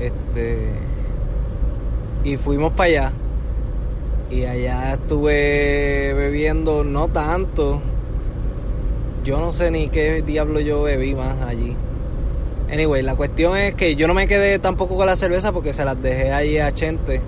[0.00, 0.70] Este,
[2.24, 3.12] y fuimos para allá.
[4.30, 7.82] Y allá estuve bebiendo, no tanto.
[9.24, 11.76] Yo no sé ni qué diablo yo bebí más allí.
[12.72, 15.84] Anyway, la cuestión es que yo no me quedé tampoco con la cerveza porque se
[15.84, 17.20] las dejé ahí a Chente.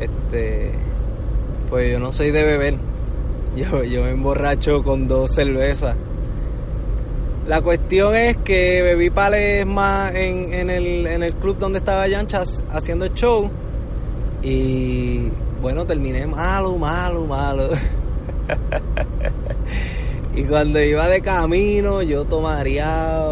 [0.00, 0.72] Este,
[1.68, 2.76] pues yo no soy de beber.
[3.56, 5.96] Yo, yo me emborracho con dos cervezas.
[7.46, 12.06] La cuestión es que bebí pales más en, en, el, en el club donde estaba
[12.06, 13.50] Yanchas haciendo el show.
[14.42, 15.30] Y
[15.60, 17.70] bueno, terminé malo, malo, malo.
[20.36, 23.26] y cuando iba de camino, yo tomaría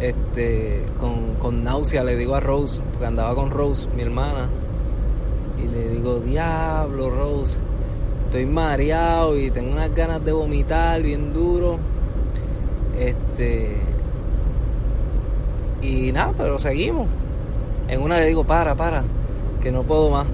[0.00, 4.48] este, con, con náusea, le digo a Rose, porque andaba con Rose, mi hermana.
[5.62, 7.56] Y le digo, diablo, Rose,
[8.26, 11.78] estoy mareado y tengo unas ganas de vomitar bien duro
[12.98, 13.76] este.
[15.82, 17.08] Y nada, pero seguimos.
[17.88, 19.04] En una le digo, para, para,
[19.62, 20.26] que no puedo más.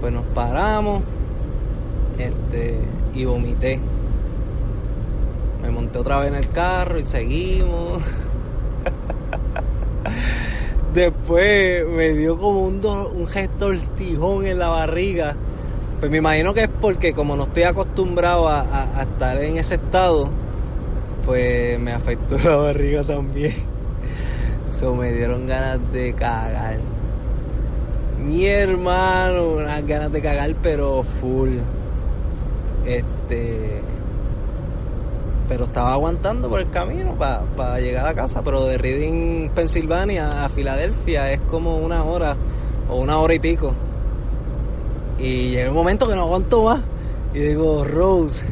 [0.00, 1.02] Pues nos paramos.
[2.18, 2.78] Este.
[3.14, 3.80] Y vomité.
[5.62, 8.02] Me monté otra vez en el carro y seguimos.
[10.98, 15.36] Después me dio como un, un gesto tijón en la barriga.
[16.00, 20.28] Pues me imagino que es porque como no estoy acostumbrado a estar en ese estado,
[21.24, 23.52] pues me afectó la barriga también.
[24.66, 26.78] So me dieron ganas de cagar.
[28.18, 31.58] Mi hermano, unas ganas de cagar, pero full.
[32.84, 33.80] Este.
[35.48, 38.42] Pero estaba aguantando por el camino para llegar a casa.
[38.42, 42.36] Pero de Reading, Pensilvania a Filadelfia es como una hora
[42.88, 43.72] o una hora y pico.
[45.18, 46.80] Y llega un momento que no aguanto más.
[47.34, 48.44] Y digo, Rose,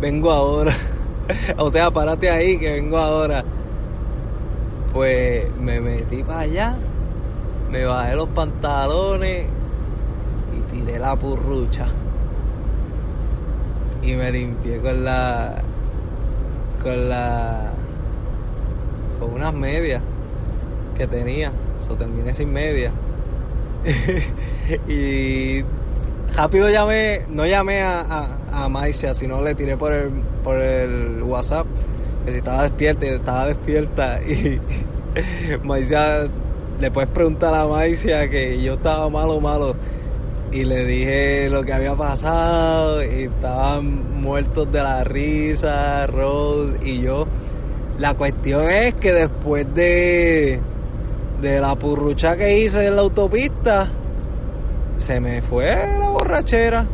[0.00, 0.72] vengo ahora.
[1.58, 3.44] o sea, párate ahí que vengo ahora.
[4.92, 6.76] Pues me metí para allá,
[7.70, 9.46] me bajé los pantalones
[10.56, 11.86] y tiré la purrucha.
[14.02, 15.62] Y me limpié con la.
[16.86, 17.72] Con la.
[19.18, 20.00] con unas medias
[20.96, 21.50] que tenía.
[21.80, 22.92] Eso terminé sin medias.
[24.88, 25.62] y
[26.36, 30.10] rápido llamé, no llamé a, a, Maicia, sino le tiré por el,
[30.42, 31.66] por el WhatsApp
[32.24, 34.60] que si estaba despierta estaba despierta y
[35.62, 36.28] Maicia,
[36.80, 39.76] le puedes preguntar a Maicia que yo estaba malo, malo
[40.52, 47.00] y le dije lo que había pasado y estaban muertos de la risa, Rose y
[47.00, 47.26] yo.
[47.98, 50.60] La cuestión es que después de,
[51.40, 53.90] de la purrucha que hice en la autopista,
[54.98, 56.86] se me fue la borrachera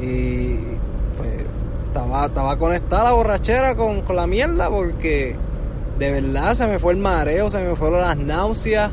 [0.00, 0.56] y
[1.16, 1.46] pues
[1.86, 5.36] estaba, estaba conectada la borrachera con, la mierda porque
[5.98, 8.90] de verdad se me fue el mareo, se me fueron las náuseas,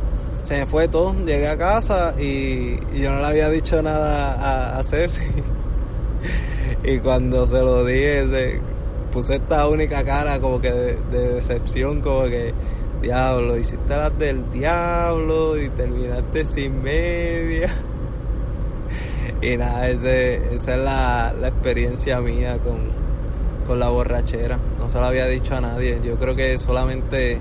[0.50, 1.14] se me fue todo.
[1.26, 5.22] Llegué a casa y, yo no le había dicho nada a, Ceci.
[6.84, 8.60] y cuando se lo dije,
[9.12, 12.56] puse esta única cara como que de, de decepción, como que
[13.00, 17.70] diablo, hiciste las del diablo y terminaste sin media.
[19.44, 24.58] y nada, ese, esa es la, experiencia mía con, la borrachera.
[24.80, 26.00] No se lo había dicho a nadie.
[26.04, 27.38] Yo creo que solamente,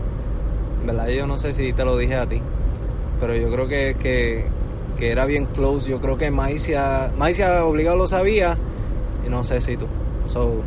[0.84, 1.08] ¿verdad?
[1.08, 2.42] Yo no sé si te lo dije a ti,
[3.20, 5.88] pero yo creo que, que, era bien close.
[5.88, 7.12] Yo creo que Maicia,
[7.64, 8.58] obligado lo sabía
[9.26, 9.86] y no sé si tú.
[10.26, 10.62] So,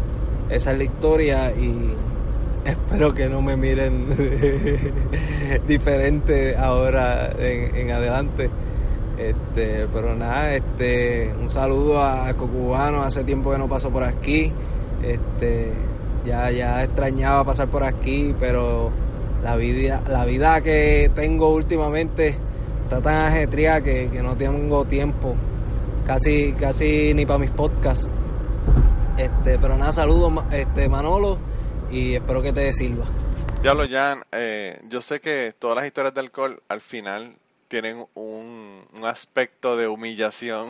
[0.50, 1.94] esa es la historia y
[2.66, 4.06] espero que no me miren
[5.68, 8.50] diferente ahora en, en adelante.
[9.18, 14.52] Este, pero nada, este, un saludo a Cocubano, hace tiempo que no pasó por aquí.
[15.04, 15.72] Este,
[16.26, 18.92] ya, ya extrañaba pasar por aquí, pero
[19.44, 22.36] la vida, la vida que tengo últimamente
[22.92, 25.38] está tan ajetreada que, que no tengo tiempo.
[26.06, 28.10] Casi, casi ni para mis podcasts.
[29.18, 31.40] Este, pero nada, saludos este, Manolo
[31.90, 33.06] y espero que te sirva.
[33.64, 37.38] Ya lo Jan, eh, yo sé que todas las historias de alcohol al final
[37.70, 40.68] tienen un, aspecto de humillación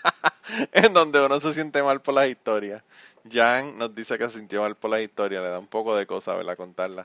[0.72, 2.82] en donde uno se siente mal por las historias.
[3.30, 6.06] Jan nos dice que se sintió mal por las historias, le da un poco de
[6.06, 6.56] cosa, ¿verdad?
[6.56, 7.04] Contarla.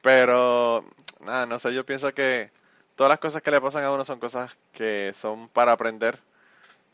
[0.00, 0.82] Pero,
[1.20, 2.50] nada, no sé, yo pienso que
[2.96, 6.18] todas las cosas que le pasan a uno son cosas que son para aprender.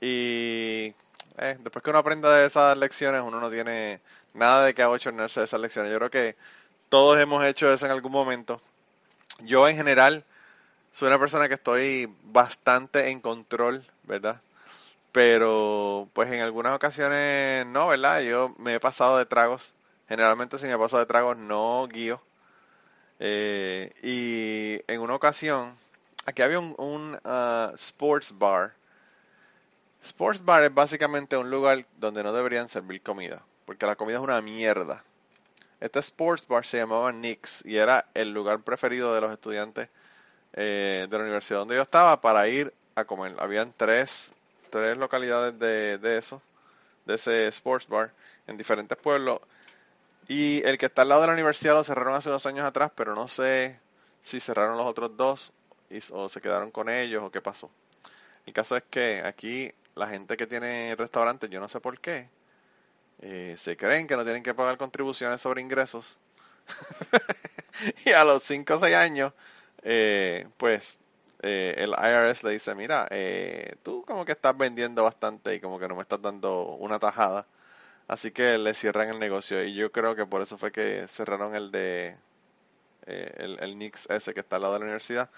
[0.01, 0.95] Y
[1.39, 4.01] eh, después que uno aprenda de esas lecciones, uno no tiene
[4.35, 5.93] nada de que abochornarse de esas lecciones.
[5.93, 6.37] Yo creo que
[6.89, 8.61] todos hemos hecho eso en algún momento.
[9.41, 10.25] Yo en general
[10.93, 14.41] soy una persona que estoy bastante en control, ¿verdad?
[15.13, 18.21] Pero pues en algunas ocasiones no, ¿verdad?
[18.23, 19.73] Yo me he pasado de tragos.
[20.09, 22.23] Generalmente si me he pasado de tragos no guío.
[23.21, 25.73] Eh, y en una ocasión,
[26.27, 28.75] aquí había un, un uh, sports bar
[30.05, 34.23] Sports Bar es básicamente un lugar donde no deberían servir comida, porque la comida es
[34.23, 35.05] una mierda.
[35.79, 39.89] Este Sports Bar se llamaba Nick's y era el lugar preferido de los estudiantes
[40.55, 43.37] eh, de la universidad donde yo estaba para ir a comer.
[43.39, 44.33] Habían tres,
[44.71, 46.43] tres localidades de, de eso,
[47.07, 48.11] de ese Sports Bar,
[48.49, 49.39] en diferentes pueblos.
[50.27, 52.91] Y el que está al lado de la universidad lo cerraron hace dos años atrás,
[52.97, 53.79] pero no sé
[54.25, 55.53] si cerraron los otros dos
[56.13, 57.71] o se quedaron con ellos o qué pasó.
[58.47, 62.29] El caso es que aquí la gente que tiene restaurantes, yo no sé por qué,
[63.21, 66.19] eh, se creen que no tienen que pagar contribuciones sobre ingresos.
[68.07, 69.33] y a los 5 o 6 años,
[69.83, 70.99] eh, pues
[71.43, 73.09] eh, el IRS le dice, mira,
[73.83, 77.47] tú como que estás vendiendo bastante y como que no me estás dando una tajada.
[78.09, 81.55] Así que le cierran el negocio y yo creo que por eso fue que cerraron
[81.55, 82.17] el de
[83.07, 85.31] el, el Nix ese que está al lado de la universidad.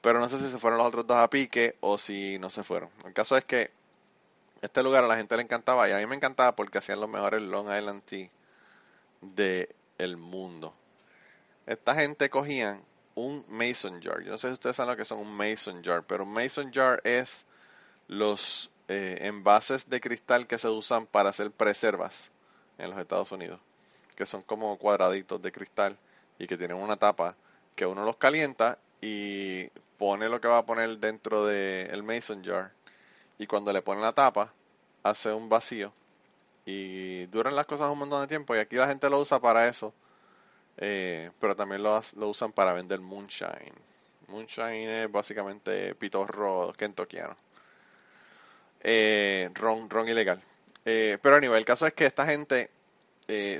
[0.00, 2.62] Pero no sé si se fueron los otros dos a pique o si no se
[2.62, 2.88] fueron.
[3.04, 3.70] El caso es que
[4.62, 7.08] este lugar a la gente le encantaba y a mí me encantaba porque hacían los
[7.08, 8.28] mejores Long Island Tea
[9.20, 10.74] del mundo.
[11.66, 12.82] Esta gente cogían
[13.14, 14.22] un mason jar.
[14.22, 16.72] Yo no sé si ustedes saben lo que son un mason jar, pero un mason
[16.72, 17.44] jar es
[18.08, 22.30] los eh, envases de cristal que se usan para hacer preservas
[22.78, 23.60] en los Estados Unidos,
[24.16, 25.96] que son como cuadraditos de cristal
[26.40, 27.36] y que tienen una tapa
[27.76, 32.72] que uno los calienta y pone lo que va a poner dentro del mason jar.
[33.38, 34.52] Y cuando le pone la tapa
[35.04, 35.92] hace un vacío.
[36.66, 39.68] Y duran las cosas un montón de tiempo y aquí la gente lo usa para
[39.68, 39.94] eso
[40.82, 43.74] eh, pero también lo, lo usan para vender moonshine.
[44.28, 47.36] Moonshine es básicamente pitorro kentuckiano.
[48.80, 50.42] Eh, ron, ron ilegal.
[50.86, 52.70] Eh, pero a nivel el caso es que esta gente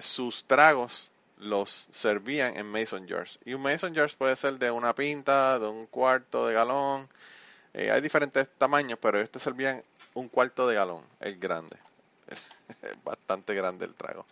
[0.01, 1.10] sus tragos
[1.41, 3.39] los servían en mason jars.
[3.45, 7.09] Y un mason jars puede ser de una pinta, de un cuarto de galón.
[7.75, 9.83] Eh, hay diferentes tamaños, pero este servían
[10.15, 11.77] un cuarto de galón, el grande.
[13.05, 14.27] bastante grande el trago.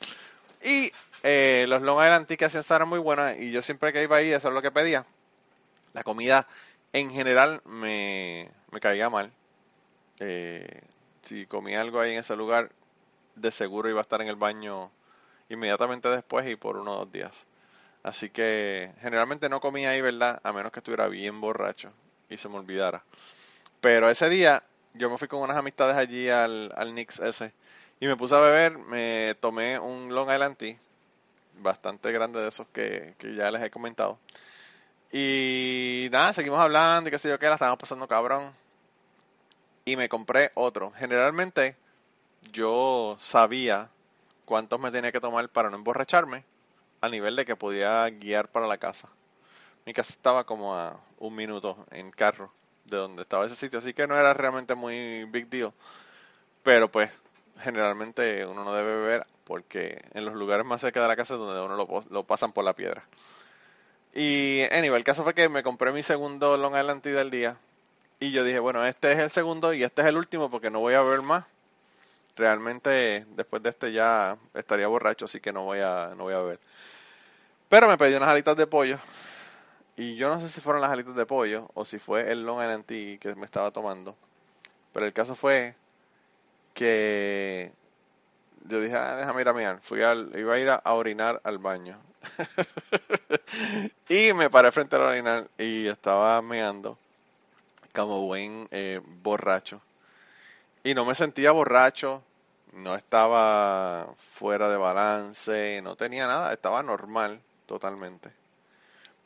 [0.63, 0.93] Y
[1.23, 4.17] eh, los Long Island Tea que hacían eran muy buenos y yo siempre que iba
[4.17, 5.05] ahí, eso es lo que pedía.
[5.93, 6.47] La comida
[6.93, 9.31] en general me, me caía mal.
[10.21, 10.83] Eh,
[11.23, 12.71] si comía algo ahí en ese lugar,
[13.37, 14.91] de seguro iba a estar en el baño
[15.49, 17.47] inmediatamente después y por uno o dos días.
[18.03, 20.41] Así que generalmente no comía ahí, ¿verdad?
[20.43, 21.93] A menos que estuviera bien borracho
[22.29, 23.05] y se me olvidara.
[23.81, 24.63] Pero ese día
[24.95, 27.53] yo me fui con unas amistades allí al, al Nix ese
[28.01, 30.79] y me puse a beber, me tomé un Long Island
[31.61, 34.19] bastante grande de esos que, que ya les he comentado.
[35.11, 38.53] Y nada, seguimos hablando y qué sé yo qué, la estábamos pasando cabrón.
[39.85, 40.93] Y me compré otro.
[40.93, 41.77] Generalmente
[42.53, 43.89] yo sabía
[44.49, 46.43] cuántos me tenía que tomar para no emborracharme,
[47.03, 49.11] a nivel de que podía guiar para la casa.
[49.85, 52.51] Mi casa estaba como a un minuto en carro
[52.87, 55.75] de donde estaba ese sitio, así que no era realmente muy big deal.
[56.63, 57.11] Pero pues,
[57.61, 61.41] generalmente uno no debe beber porque en los lugares más cerca de la casa es
[61.41, 63.05] donde uno lo, pasan por la piedra.
[64.15, 67.59] Y anyway, el caso fue que me compré mi segundo Long Island del día.
[68.19, 70.81] Y yo dije, bueno, este es el segundo y este es el último porque no
[70.81, 71.45] voy a beber más
[72.39, 76.39] realmente después de este ya estaría borracho, así que no voy a, no voy a
[76.39, 76.61] beber.
[77.69, 78.99] Pero me pedí unas alitas de pollo.
[79.97, 82.63] Y yo no sé si fueron las alitas de pollo o si fue el Long
[82.63, 84.17] Island que me estaba tomando.
[84.93, 85.75] Pero el caso fue
[86.73, 87.73] que
[88.65, 89.81] yo dije, ah, déjame ir a mirar.
[89.83, 91.99] Fui al, iba a ir a, orinar al baño.
[94.09, 96.99] y me paré frente al orinar y estaba meando
[97.95, 99.81] como buen eh, borracho.
[100.85, 102.23] Y no me sentía borracho,
[102.73, 108.31] no estaba fuera de balance, no tenía nada, estaba normal totalmente.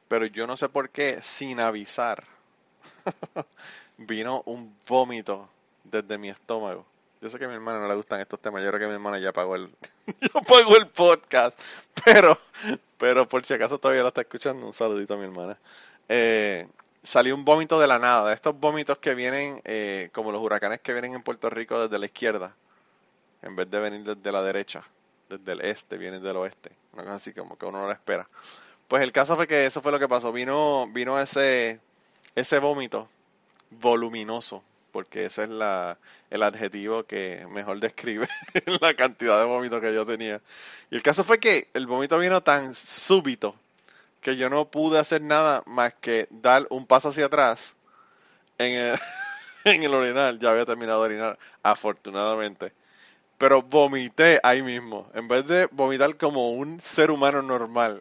[0.09, 2.25] Pero yo no sé por qué, sin avisar,
[3.97, 5.49] vino un vómito
[5.85, 6.85] desde mi estómago.
[7.21, 8.95] Yo sé que a mi hermana no le gustan estos temas, yo creo que mi
[8.95, 9.71] hermana ya pagó el,
[10.21, 11.59] ya pagó el podcast,
[12.05, 12.37] pero,
[12.99, 15.57] pero por si acaso todavía lo está escuchando, un saludito a mi hermana.
[16.09, 16.67] Eh,
[17.03, 20.93] salió un vómito de la nada, estos vómitos que vienen eh, como los huracanes que
[20.93, 22.55] vienen en Puerto Rico desde la izquierda,
[23.43, 24.85] en vez de venir desde la derecha,
[25.29, 28.29] desde el este, viene del oeste, una cosa así como que uno no lo espera.
[28.89, 31.81] Pues el caso fue que eso fue lo que pasó, vino, vino ese,
[32.35, 33.09] ese vómito
[33.71, 34.63] voluminoso,
[34.93, 35.99] porque ese es la,
[36.31, 38.29] el adjetivo que mejor describe
[38.81, 40.41] la cantidad de vómito que yo tenía.
[40.91, 43.57] Y el caso fue que el vómito vino tan súbito
[44.21, 47.75] que yo no pude hacer nada más que dar un paso hacia atrás
[48.59, 48.99] en el,
[49.65, 50.39] en el orinar.
[50.39, 52.73] Ya había terminado de orinar, afortunadamente
[53.43, 55.11] pero vomité ahí mismo.
[55.15, 58.01] En vez de vomitar como un ser humano normal,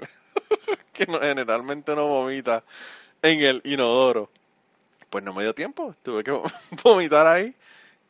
[0.94, 2.64] que generalmente no vomita
[3.24, 4.30] en el inodoro,
[5.10, 5.96] pues no me dio tiempo.
[6.04, 6.32] Tuve que
[6.84, 7.56] vomitar ahí.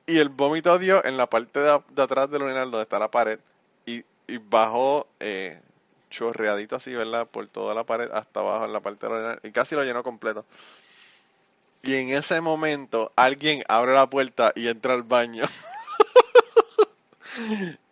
[0.05, 3.09] Y el vómito dio en la parte de, de atrás del urinal donde está la
[3.09, 3.39] pared
[3.85, 5.61] y, y bajó eh,
[6.09, 7.27] chorreadito así, ¿verdad?
[7.27, 10.03] Por toda la pared hasta abajo en la parte del urinal y casi lo llenó
[10.03, 10.45] completo.
[11.81, 15.45] Y en ese momento alguien abre la puerta y entra al baño.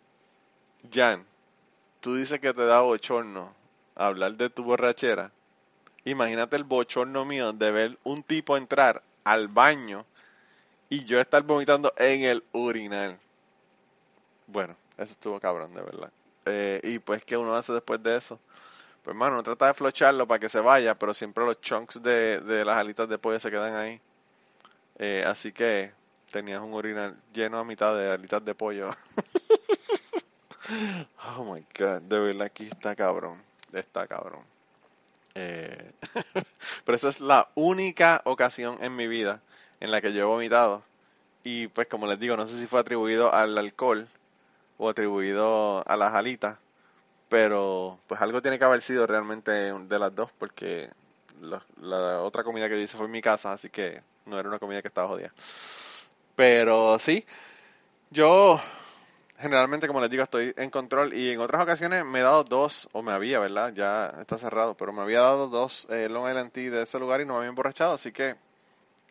[0.92, 1.24] Jan,
[2.00, 3.54] tú dices que te da bochorno
[3.94, 5.32] hablar de tu borrachera.
[6.04, 10.06] Imagínate el bochorno mío de ver un tipo entrar al baño
[10.90, 13.18] y yo estar vomitando en el urinal.
[14.46, 16.10] Bueno, eso estuvo cabrón, de verdad.
[16.46, 18.38] Eh, y pues, ¿qué uno hace después de eso?
[19.02, 22.40] Pues, hermano, uno trata de flocharlo para que se vaya, pero siempre los chunks de,
[22.40, 24.00] de las alitas de pollo se quedan ahí.
[24.98, 25.92] Eh, así que
[26.30, 28.90] tenías un urinal lleno a mitad de alitas de pollo.
[31.36, 33.42] oh my god, de verdad aquí está cabrón.
[33.72, 34.42] Está cabrón.
[35.34, 35.92] Eh,
[36.84, 39.40] pero esa es la única ocasión en mi vida
[39.80, 40.82] en la que yo he vomitado.
[41.42, 44.08] Y pues como les digo, no sé si fue atribuido al alcohol
[44.78, 46.58] o atribuido a las alitas.
[47.28, 50.90] Pero pues algo tiene que haber sido realmente de las dos porque
[51.40, 54.58] la, la otra comida que hice fue en mi casa, así que no era una
[54.58, 55.32] comida que estaba jodida.
[56.40, 57.26] Pero sí,
[58.08, 58.58] yo
[59.36, 62.88] generalmente, como les digo, estoy en control y en otras ocasiones me he dado dos,
[62.92, 63.74] o me había, ¿verdad?
[63.74, 67.20] Ya está cerrado, pero me había dado dos eh, Long Island Tea de ese lugar
[67.20, 68.36] y no me había emborrachado, así que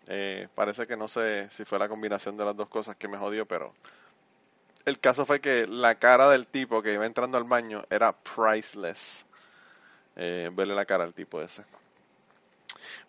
[0.08, 3.20] eh, parece que no sé si fue la combinación de las dos cosas que me
[3.20, 3.76] jodió, pero
[4.86, 9.24] el caso fue que la cara del tipo que iba entrando al baño era priceless.
[10.16, 11.64] Eh, verle la cara al tipo ese.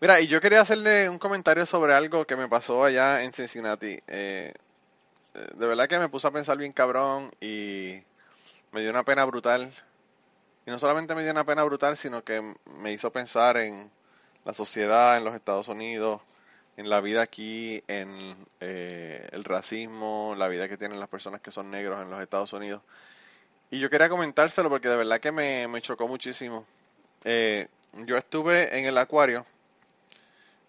[0.00, 3.98] Mira, y yo quería hacerle un comentario sobre algo que me pasó allá en Cincinnati.
[4.06, 4.52] Eh,
[5.34, 8.02] de verdad que me puse a pensar bien cabrón y
[8.72, 9.72] me dio una pena brutal.
[10.66, 13.90] Y no solamente me dio una pena brutal, sino que me hizo pensar en
[14.44, 16.20] la sociedad en los Estados Unidos,
[16.76, 21.50] en la vida aquí, en eh, el racismo, la vida que tienen las personas que
[21.50, 22.82] son negros en los Estados Unidos.
[23.70, 26.66] Y yo quería comentárselo porque de verdad que me, me chocó muchísimo.
[27.24, 27.68] Eh,
[28.06, 29.44] yo estuve en el acuario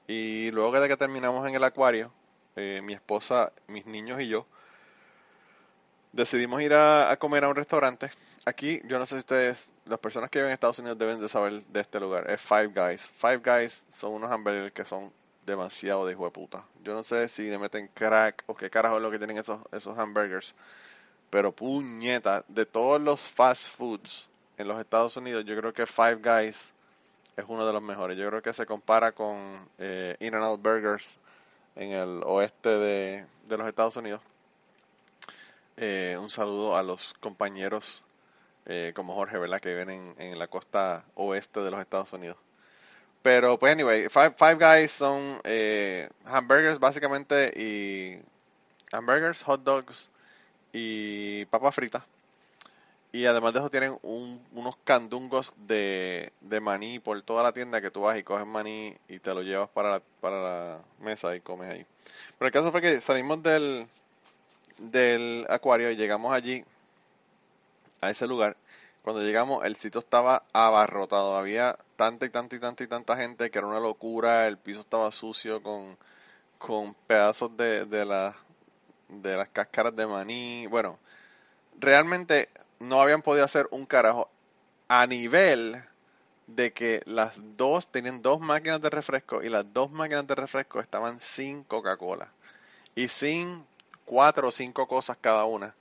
[0.08, 2.12] y luego de que terminamos en el acuario,
[2.56, 4.46] eh, mi esposa, mis niños y yo,
[6.12, 8.12] decidimos ir a, comer a un restaurante.
[8.46, 11.30] Aquí, yo no sé si ustedes, las personas que viven en Estados Unidos deben de
[11.30, 12.30] saber de este lugar.
[12.30, 13.10] Es Five Guys.
[13.16, 15.12] Five Guys son unos hamburgers que son
[15.46, 16.64] demasiado de hijo de puta.
[16.84, 19.60] Yo no sé si le meten crack o qué carajo es lo que tienen esos,
[19.72, 20.54] esos hamburgers.
[21.30, 26.16] Pero puñeta, de todos los fast foods en los Estados Unidos, yo creo que Five
[26.16, 26.74] Guys
[27.38, 28.18] es uno de los mejores.
[28.18, 29.38] Yo creo que se compara con
[29.78, 31.18] eh, In-N-Out Burgers
[31.76, 34.22] en el oeste de, los Estados Unidos.
[35.78, 38.04] Eh, un saludo a los compañeros
[38.66, 39.60] eh, como Jorge, ¿verdad?
[39.60, 42.38] Que viven en, la costa oeste de los Estados Unidos.
[43.22, 48.22] Pero, pues, anyway, Five, five Guys son eh, hamburgers básicamente y
[48.92, 50.10] hamburgers, hot dogs
[50.74, 52.04] y papas fritas.
[53.14, 57.92] Y además de eso tienen unos candungos de, de, maní por toda la tienda que
[57.92, 61.42] tú vas y coges maní y te lo llevas para la, para la mesa y
[61.42, 61.86] comes ahí.
[62.38, 63.86] Pero el caso fue que salimos del,
[64.78, 66.64] del acuario y llegamos allí,
[68.00, 68.56] a ese lugar.
[69.04, 73.50] Cuando llegamos el sitio estaba abarrotado, había tanta y tanta y tanta y tanta gente
[73.52, 75.98] que era una locura, el piso estaba sucio con,
[76.58, 78.38] con pedazos de, de, la,
[79.10, 80.68] de las cáscaras de maní.
[80.68, 81.00] Bueno,
[81.80, 82.50] realmente
[82.82, 84.30] no habían podido hacer un carajo
[84.88, 85.82] a nivel
[86.48, 90.80] de que las dos tenían dos máquinas de refresco y las dos máquinas de refresco
[90.80, 92.30] estaban sin Coca-Cola
[92.96, 93.66] y sin
[94.06, 95.76] cuatro o cinco cosas cada una.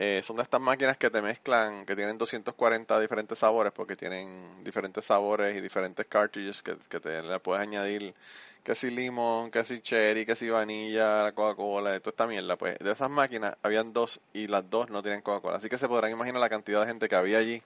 [0.00, 4.62] Eh, son de estas máquinas que te mezclan, que tienen 240 diferentes sabores, porque tienen
[4.62, 8.14] diferentes sabores y diferentes cartridges que, que te le puedes añadir,
[8.62, 12.54] que si limón, que si cherry, que si vanilla, Coca-Cola, toda esta mierda.
[12.56, 15.56] Pues de esas máquinas habían dos y las dos no tienen Coca-Cola.
[15.56, 17.60] Así que se podrán imaginar la cantidad de gente que había allí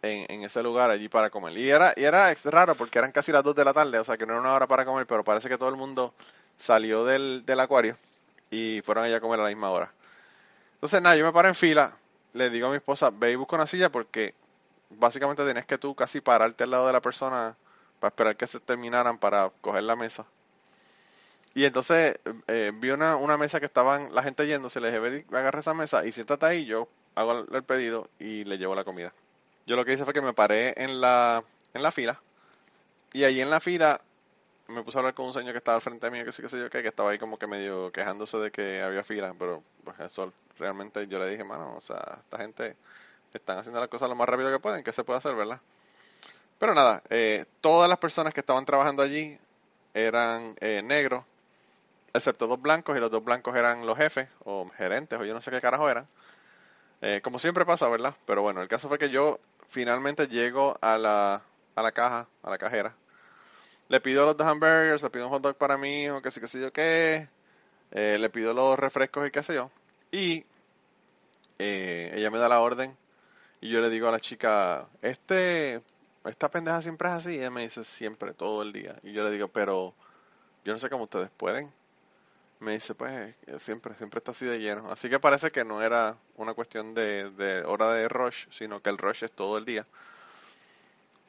[0.00, 1.58] en, en, ese lugar allí para comer.
[1.58, 4.16] Y era, y era raro porque eran casi las 2 de la tarde, o sea
[4.16, 6.14] que no era una hora para comer, pero parece que todo el mundo
[6.56, 7.98] salió del, del acuario
[8.50, 9.92] y fueron allá a comer a la misma hora.
[10.80, 11.92] Entonces, nada, yo me paro en fila,
[12.32, 14.34] le digo a mi esposa, ve y busca una silla porque
[14.88, 17.54] básicamente tienes que tú casi pararte al lado de la persona
[17.98, 20.24] para esperar que se terminaran para coger la mesa.
[21.52, 25.26] Y entonces eh, vi una, una mesa que estaban la gente yéndose, le dije, ve,
[25.32, 29.12] agarra esa mesa y siéntate ahí, yo hago el pedido y le llevo la comida.
[29.66, 32.22] Yo lo que hice fue que me paré en la, en la fila
[33.12, 34.00] y allí en la fila
[34.70, 36.42] me puse a hablar con un señor que estaba al frente de mí, que sí
[36.42, 39.62] que sé yo que estaba ahí como que medio quejándose de que había fila, pero
[39.84, 42.76] pues eso realmente yo le dije, mano, o sea, esta gente
[43.32, 45.60] están haciendo las cosas lo más rápido que pueden, ¿qué se puede hacer, verdad?
[46.58, 49.38] Pero nada, eh, todas las personas que estaban trabajando allí
[49.94, 51.24] eran eh, negros
[52.12, 55.40] excepto dos blancos, y los dos blancos eran los jefes, o gerentes, o yo no
[55.40, 56.06] sé qué carajo eran.
[57.02, 58.14] Eh, como siempre pasa, ¿verdad?
[58.26, 61.42] Pero bueno, el caso fue que yo finalmente llego a la,
[61.74, 62.94] a la caja, a la cajera.
[63.90, 66.40] Le pido los dos hamburgers, le pido un hot dog para mí, o qué sé,
[66.40, 67.28] qué sé yo qué.
[67.90, 69.68] Eh, le pido los refrescos y qué sé yo.
[70.12, 70.44] Y
[71.58, 72.96] eh, ella me da la orden
[73.60, 75.82] y yo le digo a la chica, este,
[76.24, 77.32] esta pendeja siempre es así.
[77.32, 78.94] Y ella me dice, siempre, todo el día.
[79.02, 79.92] Y yo le digo, pero
[80.64, 81.72] yo no sé cómo ustedes pueden.
[82.60, 84.92] Me dice, pues, siempre, siempre está así de lleno.
[84.92, 88.90] Así que parece que no era una cuestión de, de hora de rush, sino que
[88.90, 89.84] el rush es todo el día.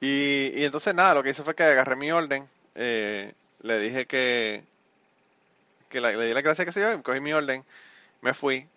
[0.02, 4.08] Y, y entonces nada, lo que hice fue que agarré mi orden, eh, le dije
[4.08, 4.64] que,
[5.90, 7.64] que le di la gracia que se yo, cogí mi orden,
[8.22, 8.68] me fui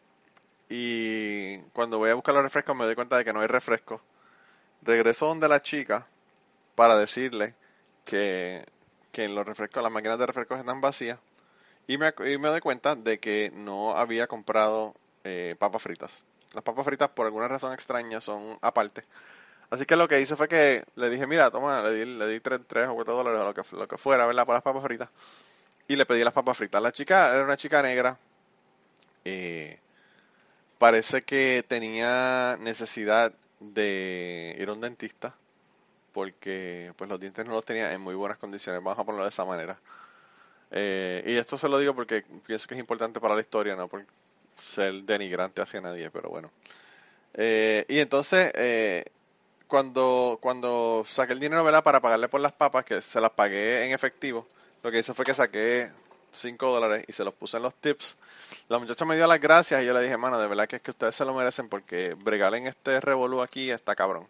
[0.68, 4.00] y cuando voy a buscar los refrescos me doy cuenta de que no hay refresco.
[4.82, 6.06] Regreso donde la chica
[6.74, 7.54] para decirle
[8.04, 8.64] que,
[9.12, 11.18] que los refrescos, las máquinas de refrescos están vacías
[11.86, 14.94] y me, y me doy cuenta de que no había comprado
[15.24, 16.24] eh, papas fritas.
[16.54, 19.04] Las papas fritas por alguna razón extraña son aparte.
[19.74, 22.38] Así que lo que hice fue que le dije, mira, toma, le di, le di
[22.38, 24.46] 3, o 4 dólares o lo que, lo que fuera, ¿verdad?
[24.46, 25.08] Por las papas fritas.
[25.88, 26.80] Y le pedí las papas fritas.
[26.80, 28.16] La chica era una chica negra.
[29.24, 29.80] Eh,
[30.78, 35.34] parece que tenía necesidad de ir a un dentista.
[36.12, 38.80] Porque pues los dientes no los tenía en muy buenas condiciones.
[38.80, 39.76] Vamos a ponerlo de esa manera.
[40.70, 43.88] Eh, y esto se lo digo porque pienso que es importante para la historia, no
[43.88, 44.06] por
[44.60, 46.52] ser denigrante hacia nadie, pero bueno.
[47.34, 49.06] Eh, y entonces eh,
[49.74, 51.82] cuando, cuando saqué el dinero ¿verdad?
[51.82, 54.46] para pagarle por las papas, que se las pagué en efectivo,
[54.84, 55.90] lo que hice fue que saqué
[56.30, 58.16] 5 dólares y se los puse en los tips.
[58.68, 60.82] La muchacha me dio las gracias y yo le dije, mano, de verdad que es
[60.82, 64.28] que ustedes se lo merecen porque en este revolú aquí está cabrón.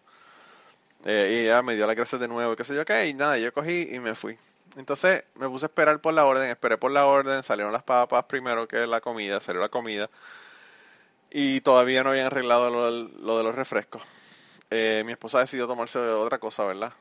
[1.05, 3.12] Eh, y ella me dio las gracias de nuevo y qué sé yo qué, y
[3.12, 4.38] nada, yo cogí y me fui.
[4.78, 8.24] Entonces me puse a esperar por la orden, esperé por la orden, salieron las papas
[8.24, 10.09] primero que la comida, salió la comida
[11.30, 14.01] y todavía no habían arreglado lo de los refrescos.
[14.77, 16.93] Eh, mi esposa decidió tomarse otra cosa, ¿verdad?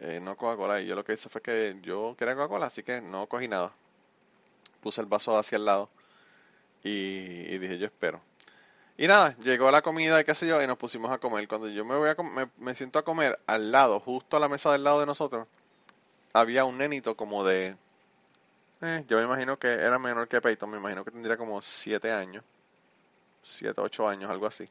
[0.00, 0.80] Eh, no Coca-Cola.
[0.80, 3.72] Y yo lo que hice fue que yo quería Coca-Cola, así que no cogí nada.
[4.80, 5.88] Puse el vaso hacia el lado
[6.82, 8.20] y, dije, yo espero.
[8.96, 11.46] Y nada, llegó la comida y qué sé yo, y nos pusimos a comer.
[11.46, 12.16] Cuando yo me voy a
[12.58, 15.46] me, siento a comer al lado, justo a la mesa del lado de nosotros,
[16.32, 17.76] había un nenito como de...
[18.82, 22.10] Eh, yo me imagino que era menor que Peyton, me imagino que tendría como 7
[22.10, 22.42] años.
[23.44, 24.68] 7, 8 años, algo así.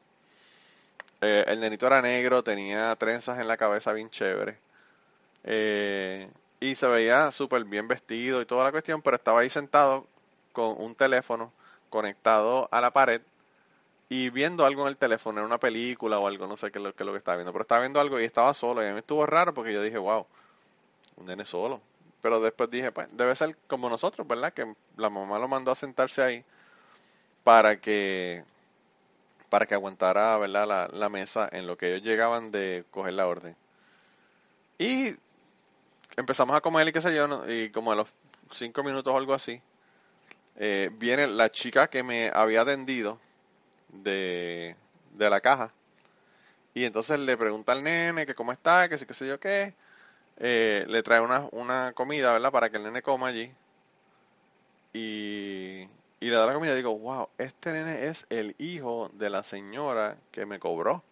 [1.20, 4.58] Eh, el nenito era negro, tenía trenzas en la cabeza bien chévere.
[5.44, 10.06] Eh, y se veía súper bien vestido y toda la cuestión, pero estaba ahí sentado
[10.52, 11.52] con un teléfono
[11.90, 13.22] conectado a la pared
[14.08, 16.84] y viendo algo en el teléfono, en una película o algo, no sé qué es
[16.84, 19.24] lo, que estaba viendo, pero estaba viendo algo y estaba solo y a mí estuvo
[19.24, 20.26] raro porque yo dije, wow,
[21.16, 21.80] un nene solo.
[22.20, 24.52] Pero después dije, pues debe ser como nosotros, ¿verdad?
[24.52, 26.44] Que la mamá lo mandó a sentarse ahí
[27.44, 28.44] para que
[29.50, 30.66] para que aguantara ¿verdad?
[30.66, 33.56] La, la, mesa en lo que ellos llegaban de coger la orden.
[34.78, 35.14] Y
[36.16, 38.08] empezamos a comer y qué sé yo, y como a los
[38.50, 39.60] cinco minutos o algo así,
[40.56, 43.18] eh, viene la chica que me había atendido
[43.88, 44.76] de,
[45.12, 45.72] de la caja.
[46.72, 49.74] Y entonces le pregunta al nene que cómo está, que sí, qué sé yo qué.
[50.38, 52.52] Eh, le trae una, una comida, ¿verdad?
[52.52, 53.52] Para que el nene coma allí.
[54.92, 55.29] Y
[56.30, 60.16] le da la comida y digo, wow, este nene es el hijo de la señora
[60.30, 61.02] que me cobró.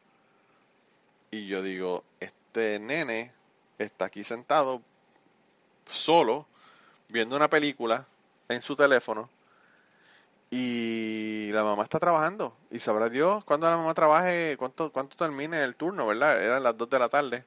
[1.30, 3.32] Y yo digo, este nene
[3.78, 4.82] está aquí sentado
[5.90, 6.46] solo
[7.08, 8.06] viendo una película
[8.48, 9.28] en su teléfono
[10.50, 15.62] y la mamá está trabajando y sabrá Dios cuándo la mamá trabaje, cuánto, cuánto termine
[15.62, 16.42] el turno, ¿verdad?
[16.42, 17.44] Eran las 2 de la tarde.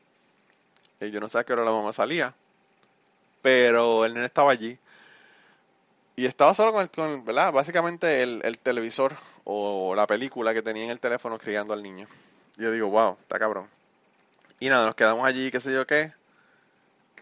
[1.00, 2.34] Y yo no sé a qué hora la mamá salía,
[3.42, 4.78] pero el nene estaba allí.
[6.22, 7.52] Y estaba solo con, el, con ¿verdad?
[7.52, 12.06] Básicamente el, el, televisor o la película que tenía en el teléfono criando al niño.
[12.58, 13.68] Yo digo, wow, está cabrón.
[14.60, 16.14] Y nada, nos quedamos allí, qué sé yo qué.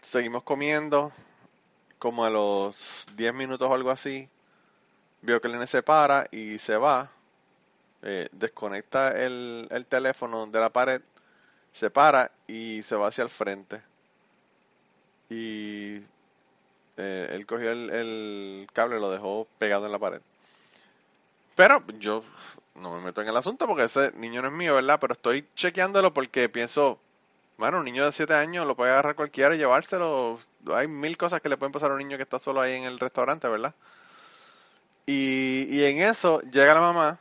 [0.02, 1.14] Seguimos comiendo.
[1.98, 4.28] Como a los 10 minutos o algo así,
[5.22, 7.10] veo que el nene se para y se va.
[8.02, 11.02] Eh, desconecta el, el teléfono de la pared,
[11.72, 13.82] se para y se va hacia el frente.
[15.30, 16.02] Y
[17.00, 20.22] eh, él cogió el, cable y lo dejó pegado en la pared.
[21.56, 22.24] Pero yo
[22.76, 25.00] no me meto en el asunto porque ese niño no es mío, ¿verdad?
[25.00, 27.00] Pero estoy chequeándolo porque pienso,
[27.58, 30.40] bueno, un niño de 7 años lo puede agarrar cualquiera y llevárselo.
[30.74, 32.84] Hay mil cosas que le pueden pasar a un niño que está solo ahí en
[32.84, 33.74] el restaurante, ¿verdad?
[35.06, 37.20] Y, en eso llega la mamá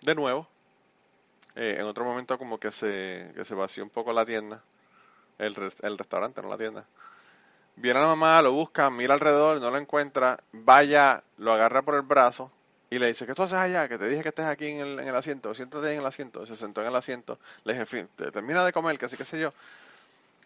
[0.00, 0.48] de nuevo.
[1.56, 4.62] Eh, en otro momento como que se, se vació un poco la tienda.
[5.38, 6.86] El, el restaurante, no la tienda.
[7.76, 12.02] Viene la mamá, lo busca, mira alrededor, no lo encuentra, vaya, lo agarra por el
[12.02, 12.50] brazo
[12.90, 13.88] y le dice, ¿qué tú haces allá?
[13.88, 16.46] Que te dije que estés aquí en el, en el asiento, siéntate en el asiento.
[16.46, 19.40] Se sentó en el asiento, le dije, fin, termina de comer, que así que sé
[19.40, 19.52] yo.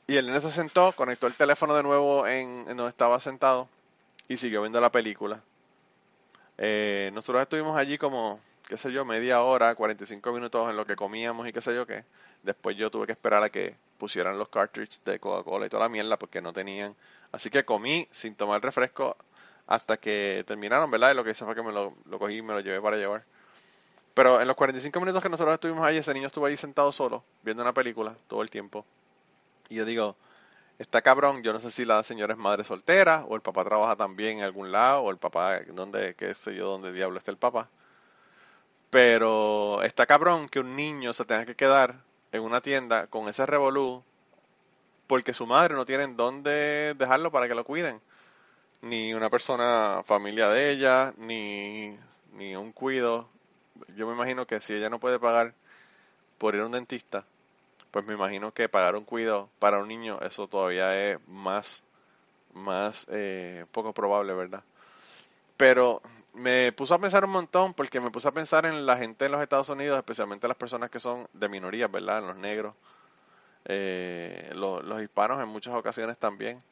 [0.07, 3.69] Y el nene se sentó, conectó el teléfono de nuevo en, en donde estaba sentado
[4.27, 5.43] y siguió viendo la película.
[6.57, 10.97] Eh, nosotros estuvimos allí como, qué sé yo, media hora, 45 minutos en lo que
[10.97, 12.05] comíamos y qué sé yo qué.
[12.43, 15.89] Después yo tuve que esperar a que pusieran los cartridges de Coca-Cola y toda la
[15.89, 16.95] mierda porque no tenían.
[17.33, 19.17] Así que comí sin tomar refresco
[19.67, 21.13] hasta que terminaron, ¿verdad?
[21.13, 23.25] Y lo que hice fue que me lo, cogí y me lo llevé para llevar.
[24.15, 27.23] Pero en los 45 minutos que nosotros estuvimos ahí, ese niño estuvo ahí sentado solo,
[27.43, 28.85] viendo una película todo el tiempo.
[29.69, 30.17] Y yo digo,
[30.79, 33.97] está cabrón, yo no sé si la señora es madre soltera, o el papá trabaja
[33.97, 37.37] también en algún lado, o el papá, donde, qué sé yo, dónde diablo está el
[37.37, 37.69] papá.
[38.91, 41.97] Pero está cabrón que un niño se tenga que quedar
[42.33, 44.03] en una tienda con ese revolú
[45.07, 48.01] porque su madre no tiene dónde dejarlo para que lo cuiden.
[48.83, 51.97] Ni una persona familia de ella, ni,
[52.35, 53.29] ni un cuido.
[53.97, 55.55] Yo me imagino que si ella no puede pagar
[56.37, 57.25] por ir a un dentista,
[57.91, 61.83] pues me imagino que pagar un cuidado para un niño, eso todavía es más,
[62.53, 64.63] más eh, poco probable, ¿verdad?
[65.57, 66.03] Pero
[66.39, 69.33] me puso a pensar un montón porque me puse a pensar en la gente en
[69.33, 72.23] los Estados Unidos, especialmente las personas que son de minorías, ¿verdad?
[72.23, 72.75] Los negros,
[73.65, 76.63] eh, los, hispanos en muchas ocasiones también.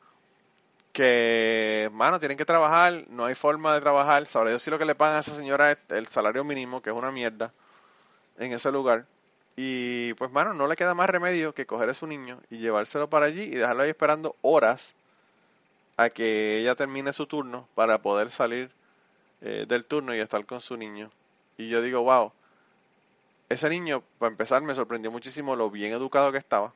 [0.93, 4.25] Que, mano, tienen que trabajar, no hay forma de trabajar.
[4.27, 6.91] Sabré Dios si lo que le pagan a esa señora es el salario mínimo, que
[6.91, 7.53] es una mierda,
[8.39, 9.05] en ese lugar.
[9.57, 13.11] Y pues, mano, no le queda más remedio que coger a su niño y llevárselo
[13.11, 14.95] para allí y dejarlo ahí esperando horas
[15.97, 18.71] a que ella termine su turno para poder salir
[19.47, 21.09] eh, del turno y estar con su niño.
[21.57, 22.32] Y yo digo, wow,
[23.49, 26.74] ese niño, para empezar, me sorprendió muchísimo lo bien educado que estaba.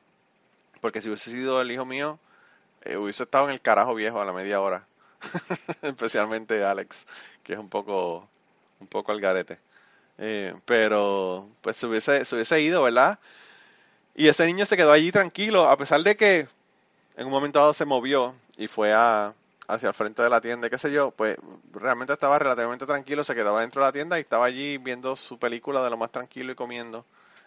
[0.79, 2.17] Porque si hubiese sido el hijo mío,
[2.83, 4.87] eh, hubiese estado en el carajo viejo a la media hora.
[5.81, 7.07] Especialmente Alex,
[7.43, 8.25] que es un poco,
[8.79, 9.59] un poco al garete.
[10.17, 13.19] Eh, pero pues se hubiese, se hubiese ido, ¿verdad?
[14.15, 16.47] Y ese niño se quedó allí tranquilo, a pesar de que
[17.17, 19.33] en un momento dado se movió y fue a,
[19.71, 21.37] hacia el frente de la tienda, qué sé yo, pues
[21.71, 25.39] realmente estaba relativamente tranquilo, se quedaba dentro de la tienda y estaba allí viendo su
[25.39, 27.05] película de lo más tranquilo y comiendo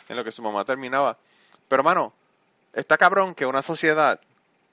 [0.09, 1.19] en lo que su mamá terminaba.
[1.69, 2.15] Pero mano,
[2.73, 4.21] está cabrón que una sociedad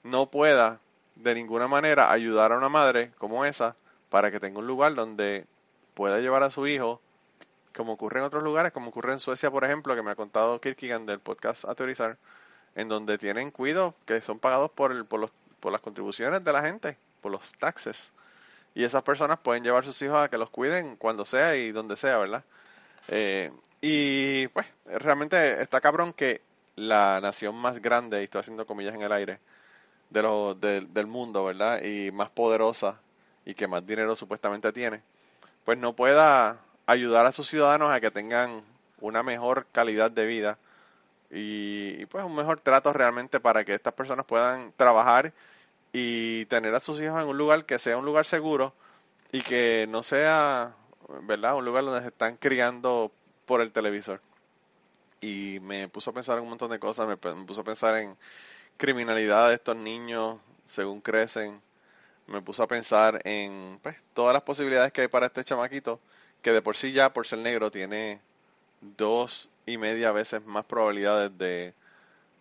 [0.02, 0.80] no pueda
[1.16, 3.76] de ninguna manera ayudar a una madre como esa
[4.08, 5.46] para que tenga un lugar donde
[5.94, 7.02] pueda llevar a su hijo
[7.76, 10.60] como ocurre en otros lugares, como ocurre en Suecia, por ejemplo, que me ha contado
[10.60, 11.74] Kirkigan del podcast A
[12.74, 15.30] en donde tienen cuidos que son pagados por, el, por, los,
[15.60, 18.12] por las contribuciones de la gente, por los taxes.
[18.74, 21.72] Y esas personas pueden llevar a sus hijos a que los cuiden cuando sea y
[21.72, 22.44] donde sea, ¿verdad?
[23.08, 23.50] Eh,
[23.80, 26.42] y pues realmente está cabrón que
[26.76, 29.40] la nación más grande, y estoy haciendo comillas en el aire,
[30.10, 31.82] de lo, del mundo, ¿verdad?
[31.82, 33.00] Y más poderosa
[33.44, 35.02] y que más dinero supuestamente tiene,
[35.64, 38.62] pues no pueda ayudar a sus ciudadanos a que tengan
[39.00, 40.58] una mejor calidad de vida
[41.30, 45.32] y, pues un mejor trato realmente para que estas personas puedan trabajar
[45.92, 48.74] y tener a sus hijos en un lugar que sea un lugar seguro
[49.30, 50.74] y que no sea,
[51.22, 51.56] ¿verdad?
[51.56, 53.12] Un lugar donde se están criando
[53.46, 54.20] por el televisor.
[55.20, 57.96] Y me puso a pensar en un montón de cosas, me, me puso a pensar
[57.98, 58.16] en
[58.76, 61.60] criminalidad de estos niños según crecen,
[62.26, 66.00] me puso a pensar en pues, todas las posibilidades que hay para este chamaquito
[66.40, 68.20] que de por sí ya por ser negro tiene
[68.80, 71.74] dos y media veces más probabilidades de,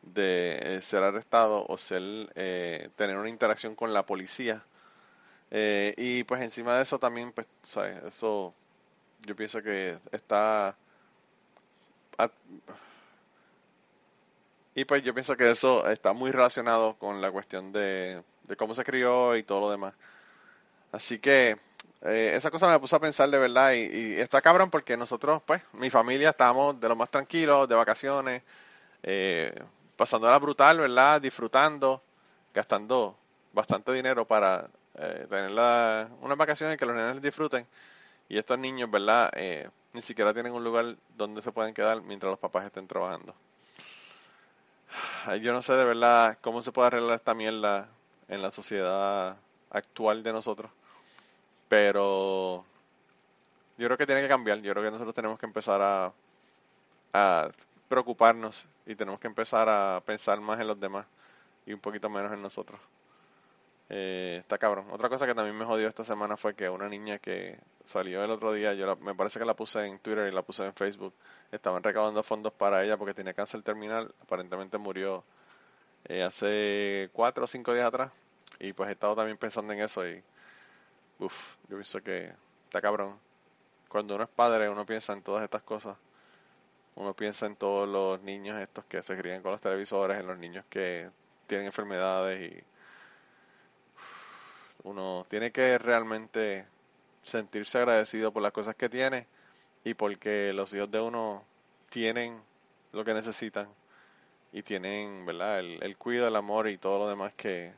[0.02, 2.02] de eh, ser arrestado o ser
[2.36, 4.64] eh, tener una interacción con la policía
[5.52, 8.02] eh, y pues encima de eso también pues ¿sabes?
[8.04, 8.54] eso
[9.26, 10.76] yo pienso que está
[14.74, 18.74] y pues yo pienso que eso está muy relacionado con la cuestión de, de cómo
[18.76, 19.94] se crió y todo lo demás
[20.92, 21.58] así que
[22.04, 25.62] eh, esa cosa me puso a pensar de verdad y, está cabrón porque nosotros, pues,
[25.74, 28.42] mi familia estábamos de lo más tranquilos, de vacaciones,
[29.04, 29.54] eh,
[30.02, 31.22] pasándola brutal, ¿verdad?
[31.22, 32.02] Disfrutando,
[32.56, 33.16] gastando
[33.54, 37.68] bastante dinero para eh, tener la, unas vacaciones que los nenes disfruten.
[38.28, 39.30] Y estos niños, ¿verdad?
[39.36, 43.36] Eh, ni siquiera tienen un lugar donde se pueden quedar mientras los papás estén trabajando.
[45.40, 47.88] Yo no sé de verdad cómo se puede arreglar esta mierda
[48.28, 49.38] en la sociedad
[49.70, 50.72] actual de nosotros.
[51.70, 52.66] Pero
[53.78, 54.62] yo creo que tiene que cambiar.
[54.62, 56.12] Yo creo que nosotros tenemos que empezar a,
[57.14, 57.52] a
[57.92, 61.06] preocuparnos y tenemos que empezar a pensar más en los demás
[61.66, 62.80] y un poquito menos en nosotros.
[63.90, 64.86] Eh, está cabrón.
[64.92, 68.32] Otra cosa que también me jodió esta semana fue que una niña que salió el
[68.32, 71.14] otro día, yo me parece que la puse en Twitter y la puse en Facebook,
[71.52, 75.26] estaban recaudando fondos para ella porque tenía cáncer terminal, aparentemente murió
[76.06, 78.12] eh, hace cuatro o cinco días atrás
[78.58, 80.24] Y pues he estado también pensando en eso y,
[81.20, 82.32] uff, yo pienso que
[82.64, 83.20] está cabrón.
[83.90, 85.98] Cuando uno es padre, uno piensa en todas estas cosas.
[86.96, 90.38] Uno piensa en todos los niños estos que se crían con los televisores, en los
[90.38, 91.10] niños que
[91.48, 92.64] tienen enfermedades y
[94.84, 96.66] uno tiene que realmente
[97.24, 99.28] sentirse agradecido por las cosas que tiene
[99.84, 101.44] y porque los hijos de uno
[101.90, 102.42] tienen
[102.92, 103.68] lo que necesitan
[104.52, 105.60] y tienen, ¿verdad?
[105.60, 107.74] El, el cuidado, el amor y todo lo demás que,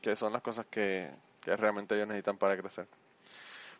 [0.00, 1.10] que son las cosas que,
[1.40, 2.86] que realmente ellos necesitan para crecer.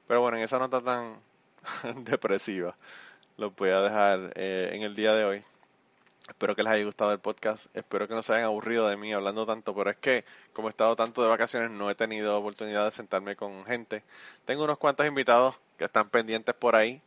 [0.06, 1.20] Pero bueno, en esa nota tan
[2.04, 2.76] depresiva,
[3.36, 5.44] los voy a dejar eh, en el día de hoy.
[6.28, 7.66] Espero que les haya gustado el podcast.
[7.76, 10.70] Espero que no se hayan aburrido de mí hablando tanto, pero es que como he
[10.70, 14.04] estado tanto de vacaciones no he tenido oportunidad de sentarme con gente.
[14.44, 17.02] Tengo unos cuantos invitados que están pendientes por ahí,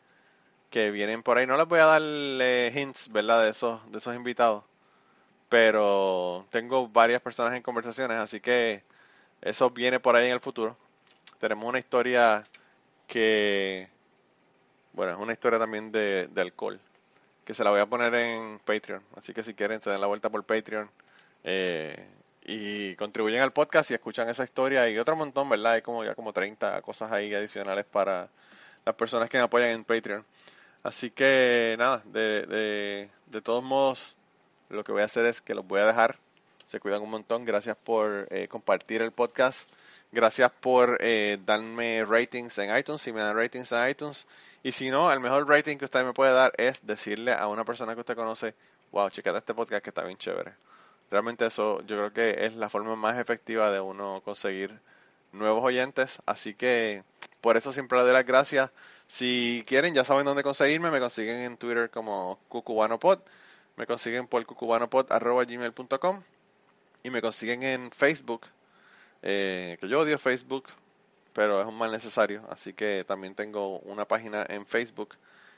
[0.69, 1.47] que vienen por ahí.
[1.47, 3.43] No les voy a dar hints, ¿verdad?
[3.43, 4.63] De esos, de esos invitados,
[5.49, 8.83] pero tengo varias personas en conversaciones, así que
[9.41, 10.77] eso viene por ahí en el futuro.
[11.39, 12.43] Tenemos una historia
[13.07, 13.89] que,
[14.95, 16.79] bueno, es una historia también de, alcohol
[17.43, 19.03] que se la voy a poner en Patreon.
[19.15, 20.89] Así que si quieren, se den la vuelta por Patreon
[21.43, 22.07] eh,
[22.43, 25.73] y contribuyen al podcast y escuchan esa historia y otro montón, ¿verdad?
[25.73, 28.29] Hay como ya como 30 cosas ahí adicionales para
[28.83, 30.25] las personas que me apoyan en Patreon.
[30.81, 34.15] Así que nada, de, de, de todos modos,
[34.69, 36.17] lo que voy a hacer es que los voy a dejar.
[36.65, 37.45] Se cuidan un montón.
[37.45, 39.69] Gracias por eh, compartir el podcast.
[40.15, 43.01] Gracias por eh, darme ratings en iTunes.
[43.01, 44.27] Si me dan ratings en iTunes,
[44.63, 47.65] y si no, el mejor rating que usted me puede dar es decirle a una
[47.65, 48.55] persona que usted conoce,
[48.93, 50.53] wow, checate este podcast que está bien chévere.
[51.11, 54.79] Realmente eso yo creo que es la forma más efectiva de uno conseguir
[55.33, 56.21] nuevos oyentes.
[56.25, 57.03] Así que
[57.41, 58.71] por eso siempre le doy las gracias.
[59.09, 60.91] Si quieren, ya saben dónde conseguirme.
[60.91, 63.19] Me consiguen en Twitter como cucubanopod.
[63.75, 66.23] Me consiguen por cucubanopod.gmail.com
[67.03, 68.47] y me consiguen en Facebook,
[69.25, 70.65] eh, que yo odio Facebook,
[71.33, 72.43] pero es un mal necesario.
[72.49, 75.17] Así que también tengo una página en Facebook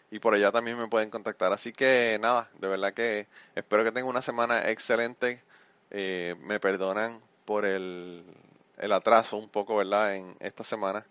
[0.10, 1.52] y por allá también me pueden contactar.
[1.54, 5.44] Así que nada, de verdad que espero que tengan una semana excelente.
[5.92, 8.24] Eh, me perdonan por el,
[8.78, 10.16] el, atraso un poco, ¿verdad?
[10.16, 11.06] En esta semana.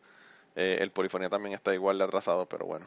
[0.57, 2.87] Eh, el polifonía también está igual de atrasado, pero bueno.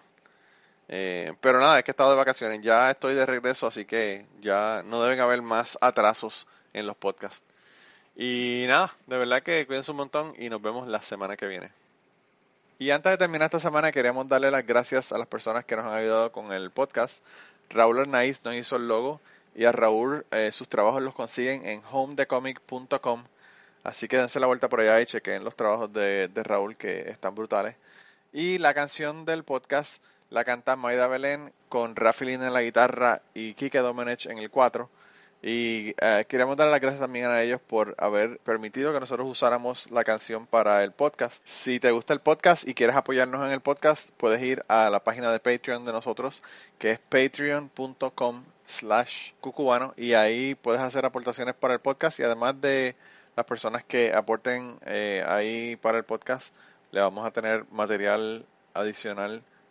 [0.88, 2.62] Eh, pero nada, es que he estado de vacaciones.
[2.64, 7.44] Ya estoy de regreso, así que ya no deben haber más atrasos en los podcasts.
[8.22, 11.72] Y nada, de verdad que cuídense un montón y nos vemos la semana que viene.
[12.78, 15.86] Y antes de terminar esta semana queríamos darle las gracias a las personas que nos
[15.86, 17.24] han ayudado con el podcast.
[17.70, 19.22] Raúl Arnaiz nos hizo el logo
[19.56, 23.24] y a Raúl eh, sus trabajos los consiguen en homedecomic.com.
[23.86, 27.36] Así que dense la vuelta por allá y chequen los trabajos de, Raúl que están
[27.36, 27.78] brutales.
[28.34, 33.54] Y la canción del podcast la canta Maida Belén con Rafi en la guitarra y
[33.54, 34.90] Kike Domenech en el 4.
[35.42, 39.90] Y eh, queremos dar las gracias también a ellos por haber permitido que nosotros usáramos
[39.90, 41.42] la canción para el podcast.
[41.46, 45.02] Si te gusta el podcast y quieres apoyarnos en el podcast, puedes ir a la
[45.02, 46.44] página de Patreon de nosotros,
[46.78, 52.60] que es patreon.com slash cucubano, y ahí puedes hacer aportaciones para el podcast y además
[52.60, 52.96] de
[53.38, 56.54] las personas que aporten eh, ahí para el podcast,
[56.92, 59.42] le vamos a tener material adicional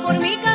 [0.00, 0.47] Por mi